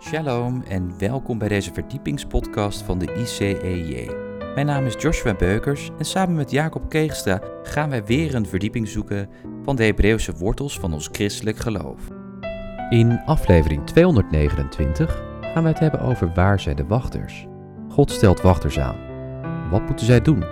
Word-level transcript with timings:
Shalom 0.00 0.62
en 0.62 0.98
welkom 0.98 1.38
bij 1.38 1.48
deze 1.48 1.72
verdiepingspodcast 1.72 2.82
van 2.82 2.98
de 2.98 3.14
ICEJ. 3.14 4.10
Mijn 4.54 4.66
naam 4.66 4.86
is 4.86 4.94
Joshua 4.98 5.34
Beukers 5.34 5.90
en 5.98 6.04
samen 6.04 6.34
met 6.34 6.50
Jacob 6.50 6.88
Keegstra 6.88 7.40
gaan 7.62 7.90
wij 7.90 8.04
weer 8.04 8.34
een 8.34 8.46
verdieping 8.46 8.88
zoeken 8.88 9.28
van 9.62 9.76
de 9.76 9.84
Hebreeuwse 9.84 10.32
wortels 10.32 10.78
van 10.78 10.92
ons 10.92 11.08
christelijk 11.12 11.56
geloof. 11.56 12.00
In 12.90 13.20
aflevering 13.24 13.86
229 13.86 15.22
gaan 15.40 15.62
wij 15.62 15.72
het 15.72 15.80
hebben 15.80 16.00
over 16.00 16.32
waar 16.34 16.60
zijn 16.60 16.76
de 16.76 16.86
wachters. 16.86 17.46
God 17.88 18.10
stelt 18.10 18.40
wachters 18.40 18.78
aan. 18.78 18.96
Wat 19.70 19.86
moeten 19.86 20.06
zij 20.06 20.20
doen? 20.20 20.42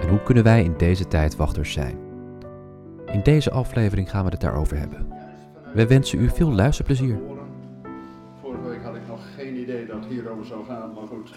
En 0.00 0.08
hoe 0.08 0.22
kunnen 0.22 0.44
wij 0.44 0.64
in 0.64 0.74
deze 0.76 1.08
tijd 1.08 1.36
wachters 1.36 1.72
zijn? 1.72 1.98
In 3.06 3.22
deze 3.22 3.50
aflevering 3.50 4.10
gaan 4.10 4.24
we 4.24 4.30
het 4.30 4.40
daarover 4.40 4.78
hebben. 4.78 5.06
We 5.74 5.86
wensen 5.86 6.20
u 6.20 6.28
veel 6.28 6.52
luisterplezier. 6.52 7.18
Hierover 10.42 10.46
zou 10.46 10.64
gaan, 10.66 10.92
maar 10.94 11.08
goed. 11.08 11.30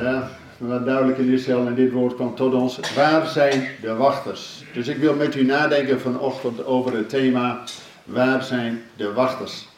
Uh, 0.00 0.28
wat 0.58 0.84
duidelijk 0.84 1.18
in 1.18 1.32
Israël 1.32 1.66
en 1.66 1.74
dit 1.74 1.92
woord 1.92 2.14
kwam 2.14 2.34
tot 2.34 2.54
ons. 2.54 2.80
Waar 2.94 3.26
zijn 3.26 3.68
de 3.80 3.94
wachters? 3.94 4.64
Dus 4.72 4.88
ik 4.88 4.96
wil 4.96 5.14
met 5.14 5.34
u 5.34 5.44
nadenken 5.44 6.00
vanochtend 6.00 6.64
over 6.64 6.96
het 6.96 7.08
thema 7.08 7.64
Waar 8.04 8.42
zijn 8.42 8.82
de 8.96 9.12
wachters? 9.12 9.68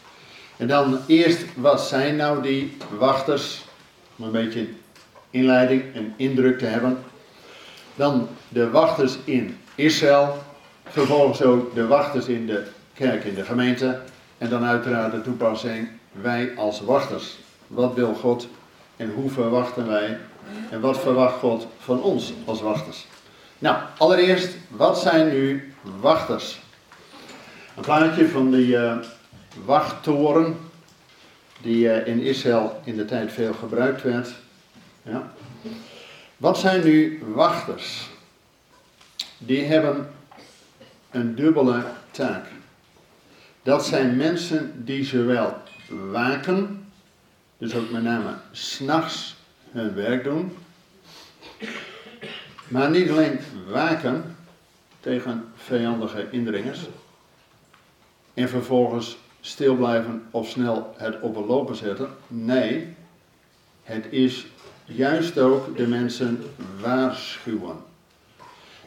En 0.56 0.68
dan 0.68 0.98
eerst, 1.06 1.44
wat 1.56 1.80
zijn 1.80 2.16
nou 2.16 2.42
die 2.42 2.76
wachters? 2.98 3.64
Om 4.16 4.24
een 4.24 4.32
beetje 4.32 4.66
inleiding 5.30 5.82
en 5.94 6.14
indruk 6.16 6.58
te 6.58 6.64
hebben. 6.64 6.98
Dan 7.94 8.28
de 8.48 8.70
wachters 8.70 9.16
in 9.24 9.56
Israël. 9.74 10.38
Vervolgens 10.84 11.42
ook 11.42 11.74
de 11.74 11.86
wachters 11.86 12.26
in 12.26 12.46
de 12.46 12.66
kerk, 12.94 13.24
in 13.24 13.34
de 13.34 13.44
gemeente. 13.44 14.00
En 14.38 14.48
dan 14.48 14.64
uiteraard 14.64 15.12
de 15.12 15.20
toepassing, 15.20 15.88
wij 16.12 16.52
als 16.56 16.80
wachters. 16.80 17.36
Wat 17.74 17.94
wil 17.94 18.14
God 18.14 18.48
en 18.96 19.12
hoe 19.14 19.30
verwachten 19.30 19.86
wij? 19.86 20.18
En 20.70 20.80
wat 20.80 20.98
verwacht 20.98 21.38
God 21.38 21.66
van 21.78 22.02
ons 22.02 22.32
als 22.44 22.60
wachters? 22.60 23.06
Nou, 23.58 23.76
allereerst, 23.98 24.56
wat 24.68 25.00
zijn 25.00 25.28
nu 25.28 25.72
wachters? 26.00 26.60
Een 27.76 27.82
plaatje 27.82 28.28
van 28.28 28.50
die 28.50 28.66
uh, 28.66 28.96
wachttoren, 29.64 30.56
die 31.60 31.84
uh, 31.84 32.06
in 32.06 32.20
Israël 32.20 32.80
in 32.84 32.96
de 32.96 33.04
tijd 33.04 33.32
veel 33.32 33.52
gebruikt 33.52 34.02
werd. 34.02 34.34
Ja. 35.02 35.32
Wat 36.36 36.58
zijn 36.58 36.84
nu 36.84 37.22
wachters? 37.34 38.08
Die 39.38 39.64
hebben 39.64 40.10
een 41.10 41.34
dubbele 41.34 41.84
taak. 42.10 42.44
Dat 43.62 43.86
zijn 43.86 44.16
mensen 44.16 44.84
die 44.84 45.04
zowel 45.04 45.56
waken, 46.10 46.83
dus 47.64 47.74
ook 47.74 47.90
met 47.90 48.02
name 48.02 48.34
s'nachts 48.52 49.36
hun 49.70 49.94
werk 49.94 50.24
doen, 50.24 50.56
maar 52.68 52.90
niet 52.90 53.10
alleen 53.10 53.38
waken 53.68 54.36
tegen 55.00 55.44
vijandige 55.54 56.26
indringers 56.30 56.80
en 58.34 58.48
vervolgens 58.48 59.18
stil 59.40 59.74
blijven 59.74 60.22
of 60.30 60.48
snel 60.48 60.94
het 60.96 61.20
op 61.20 61.36
een 61.36 61.46
lopen 61.46 61.76
zetten. 61.76 62.08
Nee, 62.28 62.94
het 63.82 64.06
is 64.10 64.46
juist 64.84 65.38
ook 65.38 65.76
de 65.76 65.86
mensen 65.86 66.42
waarschuwen. 66.80 67.76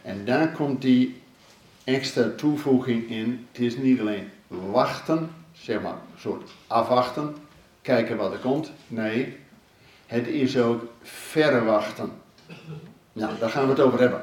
En 0.02 0.25
daar 0.25 0.52
komt 0.52 0.81
die 0.81 1.22
extra 1.83 2.30
toevoeging 2.36 3.09
in. 3.09 3.48
Het 3.52 3.61
is 3.61 3.78
niet 3.78 4.00
alleen 4.00 4.30
wachten, 4.48 5.30
zeg 5.53 5.81
maar, 5.81 5.94
een 5.94 6.20
soort 6.20 6.50
afwachten, 6.67 7.36
kijken 7.88 8.18
wat 8.18 8.32
er 8.32 8.38
komt. 8.40 8.72
Nee, 8.88 9.38
het 10.06 10.28
is 10.28 10.58
ook 10.58 10.82
verwachten. 11.02 12.11
Nou, 13.14 13.32
daar 13.39 13.50
gaan 13.50 13.64
we 13.64 13.70
het 13.70 13.80
over 13.80 14.00
hebben. 14.00 14.22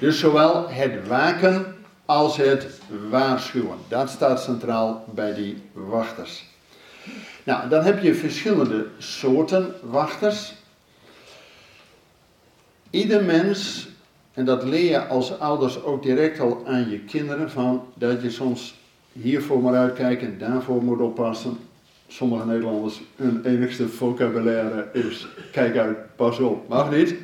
Dus 0.00 0.18
zowel 0.18 0.68
het 0.68 1.08
waken 1.08 1.76
als 2.06 2.36
het 2.36 2.80
waarschuwen. 3.10 3.78
Dat 3.88 4.10
staat 4.10 4.42
centraal 4.42 5.04
bij 5.14 5.34
die 5.34 5.62
wachters. 5.72 6.46
Nou, 7.44 7.68
dan 7.68 7.84
heb 7.84 8.02
je 8.02 8.14
verschillende 8.14 8.86
soorten 8.98 9.74
wachters. 9.82 10.54
Ieder 12.90 13.24
mens, 13.24 13.88
en 14.32 14.44
dat 14.44 14.64
leer 14.64 14.90
je 14.90 15.06
als 15.06 15.38
ouders 15.38 15.82
ook 15.82 16.02
direct 16.02 16.40
al 16.40 16.62
aan 16.66 16.90
je 16.90 16.98
kinderen, 17.00 17.50
van 17.50 17.84
dat 17.94 18.22
je 18.22 18.30
soms 18.30 18.74
hiervoor 19.12 19.58
moet 19.58 19.74
uitkijken 19.74 20.26
en 20.26 20.38
daarvoor 20.38 20.82
moet 20.82 21.00
oppassen. 21.00 21.58
Sommige 22.12 22.46
Nederlanders, 22.46 23.00
hun 23.16 23.44
enigste 23.44 23.88
vocabulaire 23.88 24.88
is, 24.92 25.28
kijk 25.52 25.76
uit, 25.76 26.16
pas 26.16 26.38
op, 26.38 26.68
mag 26.68 26.90
niet. 26.90 27.14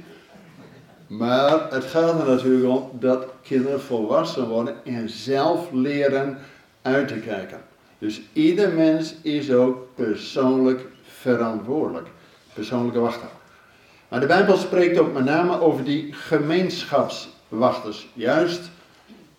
Maar 1.06 1.70
het 1.70 1.84
gaat 1.84 2.20
er 2.20 2.26
natuurlijk 2.26 2.68
om 2.68 2.90
dat 2.92 3.26
kinderen 3.42 3.80
volwassen 3.80 4.48
worden 4.48 4.74
en 4.84 5.08
zelf 5.08 5.72
leren 5.72 6.38
uit 6.82 7.08
te 7.08 7.14
kijken. 7.14 7.58
Dus 7.98 8.20
ieder 8.32 8.72
mens 8.72 9.14
is 9.22 9.52
ook 9.52 9.88
persoonlijk 9.94 10.86
verantwoordelijk. 11.02 12.06
Persoonlijke 12.54 13.00
wachter. 13.00 13.28
Maar 14.08 14.20
de 14.20 14.26
Bijbel 14.26 14.56
spreekt 14.56 14.98
ook 14.98 15.12
met 15.12 15.24
name 15.24 15.60
over 15.60 15.84
die 15.84 16.12
gemeenschapswachters. 16.12 18.08
Juist 18.12 18.70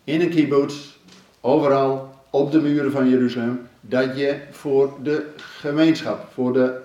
in 0.04 0.22
een 0.22 0.30
kibbutz, 0.30 0.98
overal 1.42 2.14
op 2.30 2.52
de 2.52 2.62
muren 2.62 2.92
van 2.92 3.10
Jeruzalem, 3.10 3.69
dat 3.82 4.18
je 4.18 4.40
voor 4.52 4.94
de 5.04 5.26
gemeenschap, 5.38 6.32
voor 6.34 6.54
de, 6.54 6.82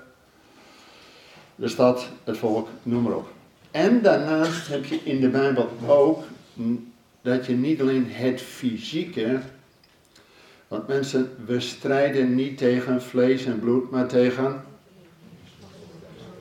de 1.55 1.69
stad, 1.69 2.09
het 2.25 2.37
volk, 2.38 2.69
noem 2.82 3.03
maar 3.03 3.16
op. 3.16 3.28
En 3.71 4.03
daarnaast 4.03 4.69
heb 4.69 4.84
je 4.84 5.00
in 5.04 5.21
de 5.21 5.28
Bijbel 5.28 5.71
ook 5.87 6.22
dat 7.22 7.47
je 7.47 7.53
niet 7.53 7.81
alleen 7.81 8.06
het 8.09 8.41
fysieke, 8.41 9.41
want 10.69 10.87
mensen, 10.87 11.37
we 11.47 11.60
strijden 11.60 12.34
niet 12.34 12.59
tegen 12.59 13.03
vlees 13.03 13.44
en 13.44 13.59
bloed, 13.59 13.91
maar 13.91 14.06
tegen. 14.06 14.65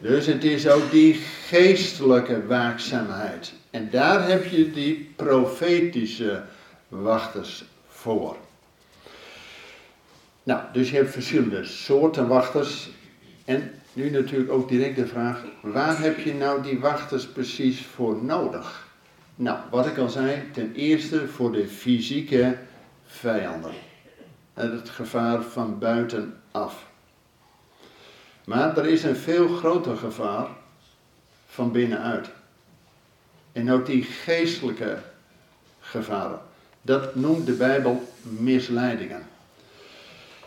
Dus 0.02 0.26
het 0.26 0.44
is 0.44 0.68
ook 0.68 0.92
die 0.92 1.14
geestelijke 1.48 2.46
waakzaamheid. 2.48 3.54
En 3.70 3.90
daar 3.92 4.28
heb 4.28 4.46
je 4.46 4.72
die 4.72 5.12
profetische 5.16 6.44
wachters 6.88 7.64
voor. 7.88 8.38
Nou, 10.44 10.62
dus 10.74 10.90
je 10.90 10.96
hebt 10.96 11.12
verschillende 11.12 11.66
soorten 11.66 12.28
wachters. 12.28 12.90
En 13.46 13.72
nu 13.94 14.10
natuurlijk 14.10 14.52
ook 14.52 14.70
direct 14.70 14.96
de 14.96 15.08
vraag, 15.08 15.44
waar 15.62 16.00
heb 16.00 16.20
je 16.20 16.34
nou 16.34 16.62
die 16.62 16.80
wachters 16.80 17.28
precies 17.28 17.86
voor 17.86 18.24
nodig? 18.24 18.88
Nou, 19.36 19.60
wat 19.70 19.86
ik 19.86 19.98
al 19.98 20.10
zei, 20.10 20.52
ten 20.54 20.74
eerste 20.74 21.28
voor 21.28 21.52
de 21.52 21.68
fysieke 21.68 22.58
vijanden. 23.06 23.72
En 24.54 24.72
het 24.72 24.90
gevaar 24.90 25.42
van 25.44 25.80
buitenaf. 25.80 26.88
Maar 28.46 28.78
er 28.78 28.86
is 28.86 29.04
een 29.04 29.16
veel 29.16 29.48
groter 29.48 29.98
gevaar 29.98 30.48
van 31.48 31.72
binnenuit. 31.72 32.30
En 33.52 33.72
ook 33.72 33.86
die 33.86 34.04
geestelijke 34.04 34.98
gevaren. 35.80 36.40
Dat 36.82 37.16
noemt 37.16 37.46
de 37.46 37.54
Bijbel 37.54 38.14
misleidingen. 38.22 39.28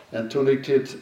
En 0.09 0.27
toen 0.27 0.47
ik 0.47 0.65
dit 0.65 0.97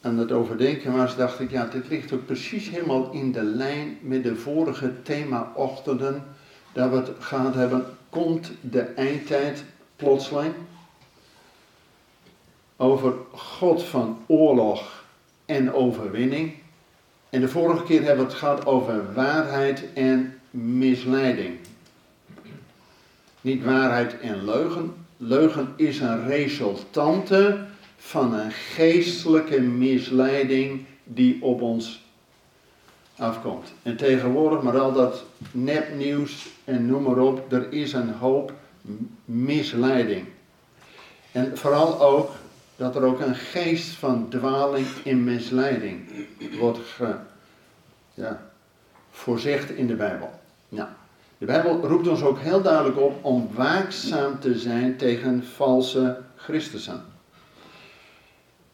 aan 0.00 0.18
het 0.18 0.32
overdenken 0.32 0.96
was, 0.96 1.16
dacht 1.16 1.40
ik, 1.40 1.50
ja, 1.50 1.66
dit 1.66 1.88
ligt 1.88 2.12
ook 2.12 2.26
precies 2.26 2.68
helemaal 2.68 3.10
in 3.12 3.32
de 3.32 3.42
lijn 3.42 3.98
met 4.00 4.22
de 4.22 4.36
vorige 4.36 5.02
thema-ochtenden, 5.02 6.24
dat 6.72 6.90
we 6.90 6.96
het 6.96 7.10
gehad 7.18 7.54
hebben, 7.54 7.84
komt 8.10 8.50
de 8.60 8.80
eindtijd 8.80 9.64
plotseling 9.96 10.54
over 12.76 13.14
God 13.32 13.82
van 13.82 14.18
oorlog 14.26 15.04
en 15.44 15.72
overwinning. 15.72 16.54
En 17.30 17.40
de 17.40 17.48
vorige 17.48 17.84
keer 17.84 18.02
hebben 18.02 18.24
we 18.24 18.30
het 18.30 18.40
gehad 18.40 18.66
over 18.66 19.14
waarheid 19.14 19.84
en 19.94 20.38
misleiding. 20.50 21.58
Niet 23.40 23.64
waarheid 23.64 24.20
en 24.20 24.44
leugen. 24.44 24.94
Leugen 25.16 25.72
is 25.76 26.00
een 26.00 26.26
resultante 26.26 27.66
van 28.06 28.34
een 28.34 28.52
geestelijke 28.52 29.60
misleiding 29.60 30.84
die 31.04 31.42
op 31.42 31.60
ons 31.60 32.04
afkomt. 33.16 33.72
En 33.82 33.96
tegenwoordig, 33.96 34.62
maar 34.62 34.78
al 34.78 34.92
dat 34.92 35.24
nepnieuws 35.50 36.48
en 36.64 36.86
noem 36.86 37.02
maar 37.02 37.18
op, 37.18 37.52
er 37.52 37.72
is 37.72 37.92
een 37.92 38.12
hoop 38.12 38.52
misleiding. 39.24 40.26
En 41.32 41.58
vooral 41.58 42.00
ook 42.00 42.30
dat 42.76 42.96
er 42.96 43.02
ook 43.02 43.20
een 43.20 43.34
geest 43.34 43.90
van 43.90 44.28
dwaling 44.28 44.86
in 45.02 45.24
misleiding 45.24 46.00
wordt 46.58 46.78
ge, 46.78 47.14
ja, 48.14 48.50
voorzegd 49.10 49.70
in 49.70 49.86
de 49.86 49.94
Bijbel. 49.94 50.30
Nou, 50.68 50.88
de 51.38 51.46
Bijbel 51.46 51.86
roept 51.86 52.08
ons 52.08 52.22
ook 52.22 52.38
heel 52.38 52.62
duidelijk 52.62 52.98
op 52.98 53.24
om 53.24 53.48
waakzaam 53.54 54.40
te 54.40 54.58
zijn 54.58 54.96
tegen 54.96 55.44
valse 55.44 56.18
Christussen. 56.36 57.14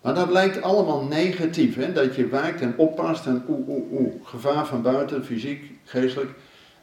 Maar 0.02 0.14
dat 0.14 0.30
lijkt 0.30 0.62
allemaal 0.62 1.02
negatief, 1.02 1.74
hè? 1.74 1.92
dat 1.92 2.14
je 2.14 2.28
waakt 2.28 2.60
en 2.60 2.74
oppast 2.76 3.26
en 3.26 3.44
oeh, 3.48 3.68
oeh, 3.68 3.92
oeh, 3.92 4.12
gevaar 4.24 4.66
van 4.66 4.82
buiten, 4.82 5.24
fysiek, 5.24 5.70
geestelijk. 5.84 6.30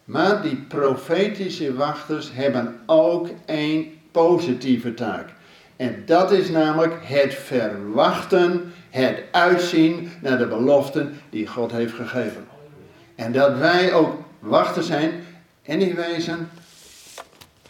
Maar 0.05 0.41
die 0.41 0.55
profetische 0.55 1.73
wachters 1.73 2.29
hebben 2.33 2.79
ook 2.85 3.29
een 3.45 3.99
positieve 4.11 4.93
taak. 4.93 5.29
En 5.75 6.03
dat 6.05 6.31
is 6.31 6.49
namelijk 6.49 6.93
het 7.01 7.33
verwachten, 7.33 8.73
het 8.89 9.23
uitzien 9.31 10.11
naar 10.21 10.37
de 10.37 10.47
beloften 10.47 11.13
die 11.29 11.47
God 11.47 11.71
heeft 11.71 11.93
gegeven. 11.93 12.47
En 13.15 13.31
dat 13.31 13.57
wij 13.57 13.93
ook 13.93 14.15
wachten 14.39 14.83
zijn 14.83 15.11
en 15.61 15.79
die 15.79 15.93
wijzen, 15.93 16.49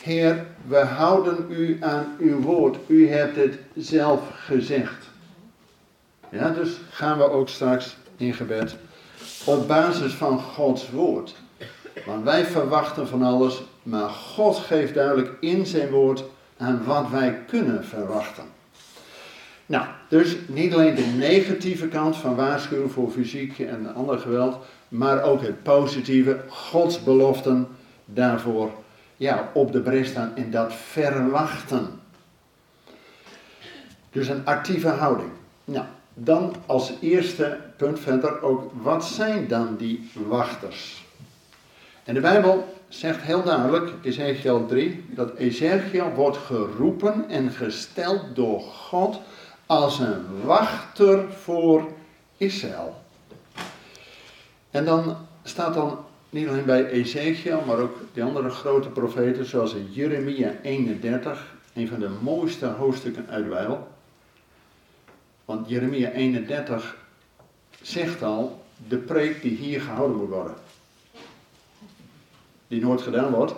Heer, 0.02 0.46
we 0.68 0.78
houden 0.78 1.46
u 1.50 1.78
aan 1.82 2.16
uw 2.20 2.40
woord. 2.40 2.78
U 2.88 3.10
hebt 3.10 3.36
het 3.36 3.58
zelf 3.76 4.22
gezegd. 4.46 5.09
Ja, 6.32 6.50
dus 6.50 6.78
gaan 6.90 7.18
we 7.18 7.30
ook 7.30 7.50
straks 7.50 7.98
in 8.18 8.34
gebed 8.34 8.76
op 9.46 9.68
basis 9.68 10.14
van 10.14 10.40
Gods 10.40 10.90
woord. 10.90 11.36
Want 12.06 12.24
wij 12.24 12.46
verwachten 12.46 13.08
van 13.08 13.24
alles, 13.24 13.64
maar 13.84 14.10
God 14.10 14.58
geeft 14.58 14.94
duidelijk 14.94 15.32
in 15.40 15.66
zijn 15.66 15.90
woord 15.90 16.24
aan 16.58 16.84
wat 16.86 17.10
wij 17.10 17.44
kunnen 17.48 17.86
verwachten. 17.86 18.44
Nou, 19.66 19.86
dus 20.08 20.36
niet 20.48 20.74
alleen 20.74 20.96
de 20.96 21.14
negatieve 21.18 21.88
kant 21.88 22.16
van 22.16 22.36
waarschuwen 22.36 22.90
voor 22.90 23.12
fysiek 23.12 23.60
en 23.60 23.94
ander 23.96 24.20
geweld, 24.20 24.58
maar 24.88 25.24
ook 25.24 25.42
het 25.42 25.64
positieve, 25.64 26.40
Gods 26.48 27.04
beloften 27.04 27.68
daarvoor 28.06 28.72
ja, 29.18 29.50
op 29.54 29.72
de 29.72 29.82
bres 29.82 30.10
staan 30.10 30.32
en 30.36 30.52
dat 30.52 30.74
verwachten. 30.74 32.00
Dus 34.12 34.28
een 34.28 34.46
actieve 34.46 34.88
houding. 34.88 35.30
Nou, 35.66 35.86
dan 36.24 36.56
als 36.66 36.94
eerste 37.02 37.58
punt 37.78 38.00
verder 38.00 38.42
ook, 38.42 38.72
wat 38.82 39.06
zijn 39.06 39.48
dan 39.48 39.76
die 39.78 40.10
wachters? 40.28 41.06
En 42.04 42.14
de 42.14 42.20
Bijbel 42.20 42.76
zegt 42.88 43.22
heel 43.22 43.44
duidelijk, 43.44 43.92
Ezekiel 44.02 44.66
3, 44.66 45.06
dat 45.10 45.36
Ezekiel 45.36 46.12
wordt 46.16 46.38
geroepen 46.38 47.30
en 47.30 47.50
gesteld 47.50 48.22
door 48.34 48.62
God 48.62 49.20
als 49.66 50.00
een 50.00 50.44
wachter 50.44 51.34
voor 51.34 51.88
Israël. 52.38 53.02
En 54.72 54.86
dan 54.86 55.16
staat 55.44 55.74
dan 55.74 56.00
niet 56.30 56.48
alleen 56.48 56.66
bij 56.66 56.86
Ezekiel, 56.86 57.62
maar 57.66 57.78
ook 57.78 57.98
de 58.14 58.24
andere 58.24 58.50
grote 58.50 58.90
profeten, 58.90 59.46
zoals 59.46 59.74
in 59.74 59.88
Jeremia 59.92 60.52
31, 60.62 61.56
een 61.74 61.88
van 61.88 62.00
de 62.00 62.10
mooiste 62.22 62.66
hoofdstukken 62.66 63.26
uit 63.30 63.44
de 63.44 63.50
Bijbel. 63.50 63.88
Want 65.50 65.70
Jeremia 65.70 66.12
31 66.12 66.98
zegt 67.82 68.24
al 68.24 68.66
de 68.88 68.98
preek 68.98 69.42
die 69.42 69.56
hier 69.56 69.82
gehouden 69.82 70.18
moet 70.18 70.30
worden. 70.30 70.56
Die 72.68 72.82
nooit 72.82 73.02
gedaan 73.02 73.32
wordt. 73.32 73.54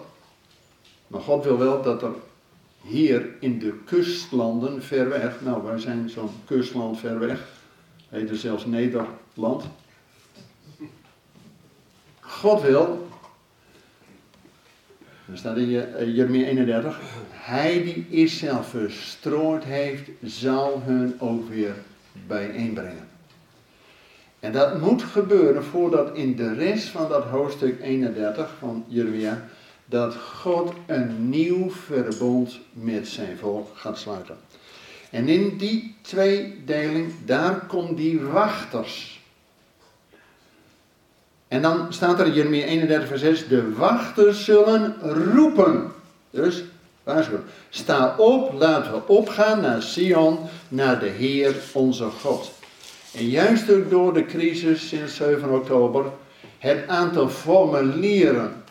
Maar 1.07 1.21
God 1.21 1.43
wil 1.43 1.57
wel 1.57 1.81
dat 1.81 2.01
er 2.01 2.11
hier 2.81 3.29
in 3.39 3.59
de 3.59 3.79
kustlanden 3.85 4.83
ver 4.83 5.09
weg, 5.09 5.41
nou 5.41 5.63
wij 5.63 5.79
zijn 5.79 6.09
zo'n 6.09 6.29
kustland 6.45 6.99
ver 6.99 7.19
weg, 7.19 7.47
heet 8.09 8.29
er 8.29 8.37
zelfs 8.37 8.65
Nederland. 8.65 9.63
God 12.19 12.61
wil, 12.61 13.07
er 15.31 15.37
staat 15.37 15.57
in 15.57 15.69
Jeremia 16.13 16.45
31, 16.45 16.99
hij 17.29 17.83
die 17.83 18.05
Israël 18.09 18.63
verstrooid 18.63 19.63
heeft, 19.63 20.09
zal 20.23 20.81
hun 20.85 21.15
ook 21.19 21.49
weer 21.49 21.73
bijeenbrengen. 22.27 23.07
En 24.39 24.51
dat 24.51 24.81
moet 24.81 25.03
gebeuren 25.03 25.63
voordat 25.63 26.15
in 26.15 26.35
de 26.35 26.53
rest 26.53 26.87
van 26.87 27.09
dat 27.09 27.23
hoofdstuk 27.23 27.81
31 27.81 28.53
van 28.59 28.83
Jeremia, 28.87 29.47
dat 29.85 30.15
God 30.15 30.73
een 30.85 31.29
nieuw 31.29 31.69
verbond 31.69 32.59
met 32.73 33.07
zijn 33.07 33.37
volk 33.37 33.69
gaat 33.73 33.97
sluiten. 33.97 34.35
En 35.09 35.27
in 35.27 35.57
die 35.57 35.95
tweedeling, 36.01 37.13
daar 37.25 37.65
komt 37.65 37.97
die 37.97 38.19
wachters. 38.19 39.20
En 41.51 41.61
dan 41.61 41.93
staat 41.93 42.19
er 42.19 42.25
in 42.25 42.33
Jeremia 42.33 42.65
31 42.65 43.07
vers 43.07 43.21
6, 43.21 43.47
de 43.47 43.73
wachters 43.73 44.45
zullen 44.45 44.95
roepen. 45.33 45.91
Dus 46.29 46.63
Waarschuwen. 47.03 47.43
Sta 47.69 48.15
op, 48.17 48.53
laten 48.53 48.91
we 48.91 49.07
opgaan 49.07 49.61
naar 49.61 49.81
Sion, 49.81 50.37
naar 50.67 50.99
de 50.99 51.07
Heer 51.07 51.55
onze 51.73 52.03
God. 52.03 52.51
En 53.17 53.25
juist 53.25 53.71
ook 53.71 53.89
door 53.89 54.13
de 54.13 54.25
crisis 54.25 54.87
sinds 54.87 55.15
7 55.15 55.49
oktober, 55.49 56.05
het 56.57 56.87
aantal 56.87 57.29
formulieren 57.29 58.63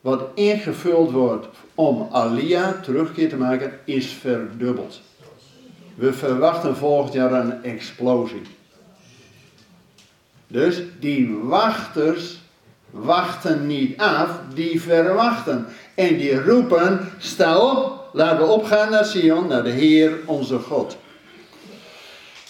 wat 0.00 0.22
ingevuld 0.34 1.10
wordt 1.10 1.46
om 1.74 2.08
Alia 2.10 2.72
terugkeer 2.82 3.28
te 3.28 3.36
maken, 3.36 3.78
is 3.84 4.06
verdubbeld. 4.06 5.00
We 5.94 6.12
verwachten 6.12 6.76
volgend 6.76 7.12
jaar 7.12 7.32
een 7.32 7.62
explosie. 7.62 8.42
Dus 10.54 10.82
die 11.00 11.36
wachters 11.42 12.40
wachten 12.90 13.66
niet 13.66 13.98
af, 13.98 14.40
die 14.54 14.80
verwachten. 14.80 15.66
En 15.94 16.16
die 16.16 16.42
roepen, 16.42 17.08
sta 17.18 17.58
op, 17.58 18.08
laten 18.12 18.38
we 18.38 18.52
opgaan 18.52 18.90
naar 18.90 19.04
Sion, 19.04 19.48
naar 19.48 19.62
de 19.62 19.70
Heer 19.70 20.12
onze 20.26 20.58
God. 20.58 20.96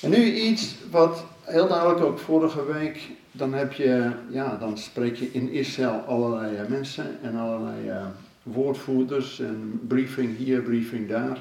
En 0.00 0.10
nu 0.10 0.34
iets 0.34 0.74
wat 0.90 1.24
heel 1.40 1.68
duidelijk 1.68 2.00
ook 2.00 2.18
vorige 2.18 2.72
week, 2.72 2.98
dan 3.32 3.52
heb 3.52 3.72
je, 3.72 4.10
ja, 4.30 4.56
dan 4.60 4.78
spreek 4.78 5.16
je 5.16 5.32
in 5.32 5.50
Israël 5.50 6.04
allerlei 6.06 6.56
eh, 6.56 6.66
mensen 6.68 7.18
en 7.22 7.36
allerlei 7.36 7.88
uh, 7.88 8.06
woordvoerders 8.42 9.40
en 9.40 9.80
briefing 9.88 10.36
hier, 10.36 10.60
briefing 10.60 11.08
daar. 11.08 11.38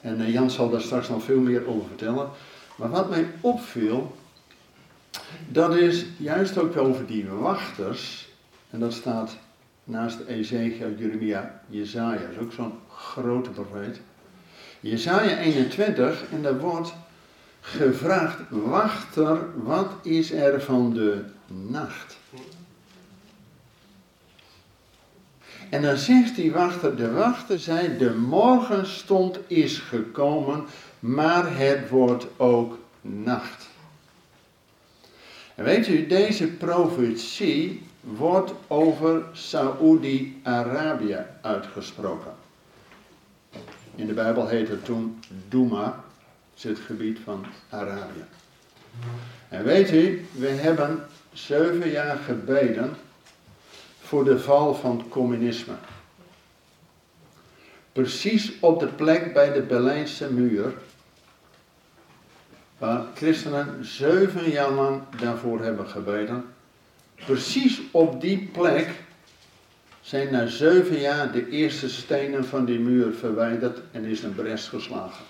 En 0.00 0.20
uh, 0.20 0.32
Jan 0.32 0.50
zal 0.50 0.70
daar 0.70 0.80
straks 0.80 1.08
nog 1.08 1.22
veel 1.22 1.40
meer 1.40 1.66
over 1.66 1.86
vertellen. 1.88 2.28
Maar 2.76 2.90
wat 2.90 3.10
mij 3.10 3.26
opviel, 3.40 4.18
dat 5.48 5.74
is 5.74 6.06
juist 6.16 6.58
ook 6.58 6.76
over 6.76 7.06
die 7.06 7.28
wachters, 7.28 8.28
en 8.70 8.80
dat 8.80 8.92
staat 8.92 9.36
naast 9.84 10.20
Ezekiel, 10.20 10.94
Jeremia, 10.98 11.60
Jezaja, 11.66 12.20
dat 12.20 12.30
is 12.30 12.38
ook 12.38 12.52
zo'n 12.52 12.72
grote 12.88 13.50
profeet. 13.50 14.00
Jezaja 14.80 15.38
21, 15.38 16.24
en 16.32 16.42
daar 16.42 16.58
wordt 16.58 16.94
gevraagd, 17.60 18.38
wachter, 18.48 19.62
wat 19.62 19.90
is 20.02 20.32
er 20.32 20.62
van 20.62 20.92
de 20.92 21.24
nacht? 21.46 22.18
En 25.70 25.82
dan 25.82 25.96
zegt 25.96 26.36
die 26.36 26.52
wachter, 26.52 26.96
de 26.96 27.12
wachter 27.12 27.58
zei, 27.58 27.96
de 27.98 28.14
morgenstond 28.14 29.38
is 29.46 29.78
gekomen, 29.78 30.64
maar 30.98 31.56
het 31.56 31.88
wordt 31.88 32.26
ook 32.36 32.78
nacht. 33.00 33.69
En 35.60 35.66
weet 35.66 35.88
u, 35.88 36.06
deze 36.06 36.46
profetie 36.46 37.82
wordt 38.00 38.52
over 38.66 39.22
Saoedi-Arabië 39.32 41.18
uitgesproken. 41.40 42.32
In 43.94 44.06
de 44.06 44.12
Bijbel 44.12 44.48
heet 44.48 44.68
het 44.68 44.84
toen 44.84 45.20
Douma, 45.48 46.04
het 46.60 46.78
gebied 46.78 47.18
van 47.24 47.44
Arabië. 47.68 48.24
En 49.48 49.64
weet 49.64 49.90
u, 49.90 50.26
we 50.32 50.48
hebben 50.48 51.06
zeven 51.32 51.90
jaar 51.90 52.16
gebeden 52.16 52.96
voor 54.00 54.24
de 54.24 54.38
val 54.38 54.74
van 54.74 55.08
communisme. 55.08 55.74
Precies 57.92 58.52
op 58.60 58.80
de 58.80 58.88
plek 58.88 59.32
bij 59.32 59.52
de 59.52 59.62
Berlijnse 59.62 60.32
muur, 60.32 60.72
waar 62.80 63.04
christenen 63.14 63.84
zeven 63.84 64.50
jaar 64.50 64.70
lang 64.70 65.02
daarvoor 65.20 65.60
hebben 65.60 65.88
gebeden 65.88 66.44
Precies 67.24 67.80
op 67.90 68.20
die 68.20 68.48
plek 68.52 68.88
zijn 70.00 70.32
na 70.32 70.46
zeven 70.46 71.00
jaar 71.00 71.32
de 71.32 71.48
eerste 71.48 71.88
stenen 71.88 72.44
van 72.44 72.64
die 72.64 72.78
muur 72.78 73.12
verwijderd 73.12 73.78
en 73.90 74.04
is 74.04 74.22
een 74.22 74.34
bres 74.34 74.68
geslagen. 74.68 75.24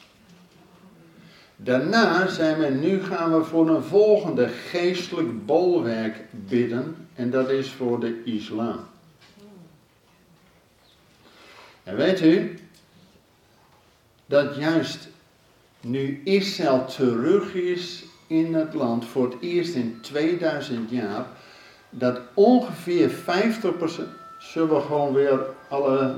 Daarna 1.57 2.29
zijn 2.29 2.59
we, 2.59 2.67
nu 2.67 3.03
gaan 3.03 3.39
we 3.39 3.45
voor 3.45 3.69
een 3.69 3.83
volgende 3.83 4.49
geestelijk 4.49 5.47
bolwerk 5.47 6.25
bidden 6.31 7.09
en 7.15 7.31
dat 7.31 7.51
is 7.51 7.71
voor 7.71 8.01
de 8.01 8.23
islam. 8.25 8.79
En 11.83 11.97
weet 11.97 12.21
u, 12.21 12.59
dat 14.27 14.57
juist 14.57 15.09
nu 15.81 16.21
Israël 16.25 16.85
terug 16.85 17.55
is 17.55 18.05
in 18.27 18.55
het 18.55 18.75
land 18.75 19.05
voor 19.07 19.25
het 19.25 19.35
eerst 19.41 19.75
in 19.75 19.99
2000 20.01 20.91
jaar, 20.91 21.27
dat 21.91 22.21
ongeveer 22.35 23.11
50% 23.11 23.15
zullen 24.39 24.75
we 24.75 24.81
gewoon 24.81 25.13
weer 25.13 25.41
alle 25.69 26.17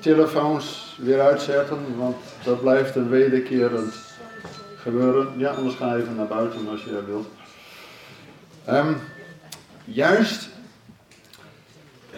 telefoons 0.00 0.96
weer 1.00 1.20
uitzetten, 1.20 1.96
want 1.96 2.16
dat 2.44 2.60
blijft 2.60 2.94
een 2.96 3.08
wederkerend 3.08 3.94
gebeuren. 4.76 5.28
Ja, 5.36 5.50
anders 5.50 5.74
ga 5.74 5.96
even 5.96 6.16
naar 6.16 6.26
buiten 6.26 6.68
als 6.68 6.84
je 6.84 7.04
wilt. 7.06 7.28
Ehm, 8.64 8.92
juist 9.84 10.48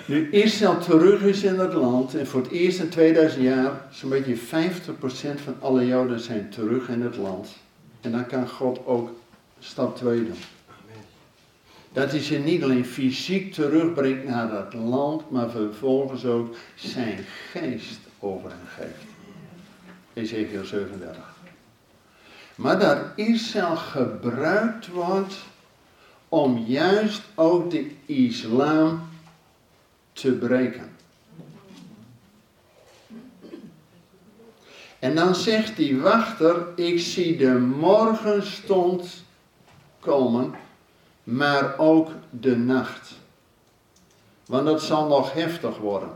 nu 0.06 0.30
Israël 0.30 0.78
terug 0.78 1.22
is 1.22 1.42
in 1.42 1.58
het 1.58 1.72
land 1.72 2.14
en 2.14 2.26
voor 2.26 2.42
het 2.42 2.50
eerst 2.50 2.78
in 2.78 2.88
2000 2.88 3.42
jaar 3.42 3.86
zo'n 3.90 4.10
beetje 4.10 4.36
50% 4.36 4.40
van 5.44 5.56
alle 5.60 5.86
Joden 5.86 6.20
zijn 6.20 6.50
terug 6.50 6.88
in 6.88 7.02
het 7.02 7.16
land. 7.16 7.48
En 8.00 8.12
dan 8.12 8.26
kan 8.26 8.48
God 8.48 8.86
ook 8.86 9.10
stap 9.58 9.96
2 9.96 10.24
doen. 10.24 10.36
Dat 11.92 12.10
hij 12.10 12.20
ze 12.20 12.38
niet 12.38 12.62
alleen 12.62 12.84
fysiek 12.84 13.52
terugbrengt 13.52 14.24
naar 14.24 14.50
dat 14.50 14.74
land, 14.74 15.30
maar 15.30 15.50
vervolgens 15.50 16.24
ook 16.24 16.54
zijn 16.74 17.18
geest 17.50 17.98
over 18.18 18.50
hen 18.50 18.68
geeft. 18.76 19.04
Ezekiel 20.12 20.64
37. 20.64 21.22
Maar 22.54 22.78
dat 22.78 22.98
Israël 23.14 23.76
gebruikt 23.76 24.88
wordt 24.88 25.34
om 26.28 26.58
juist 26.58 27.22
ook 27.34 27.70
de 27.70 27.90
islam 28.06 29.10
te 30.12 30.32
breken. 30.32 30.90
En 34.98 35.14
dan 35.14 35.34
zegt 35.34 35.76
die 35.76 36.00
wachter, 36.00 36.66
ik 36.76 37.00
zie 37.00 37.36
de 37.36 37.58
morgenstond 37.58 39.24
komen, 40.00 40.54
maar 41.24 41.78
ook 41.78 42.10
de 42.30 42.56
nacht. 42.56 43.14
Want 44.46 44.66
dat 44.66 44.82
zal 44.82 45.08
nog 45.08 45.32
heftig 45.32 45.78
worden. 45.78 46.08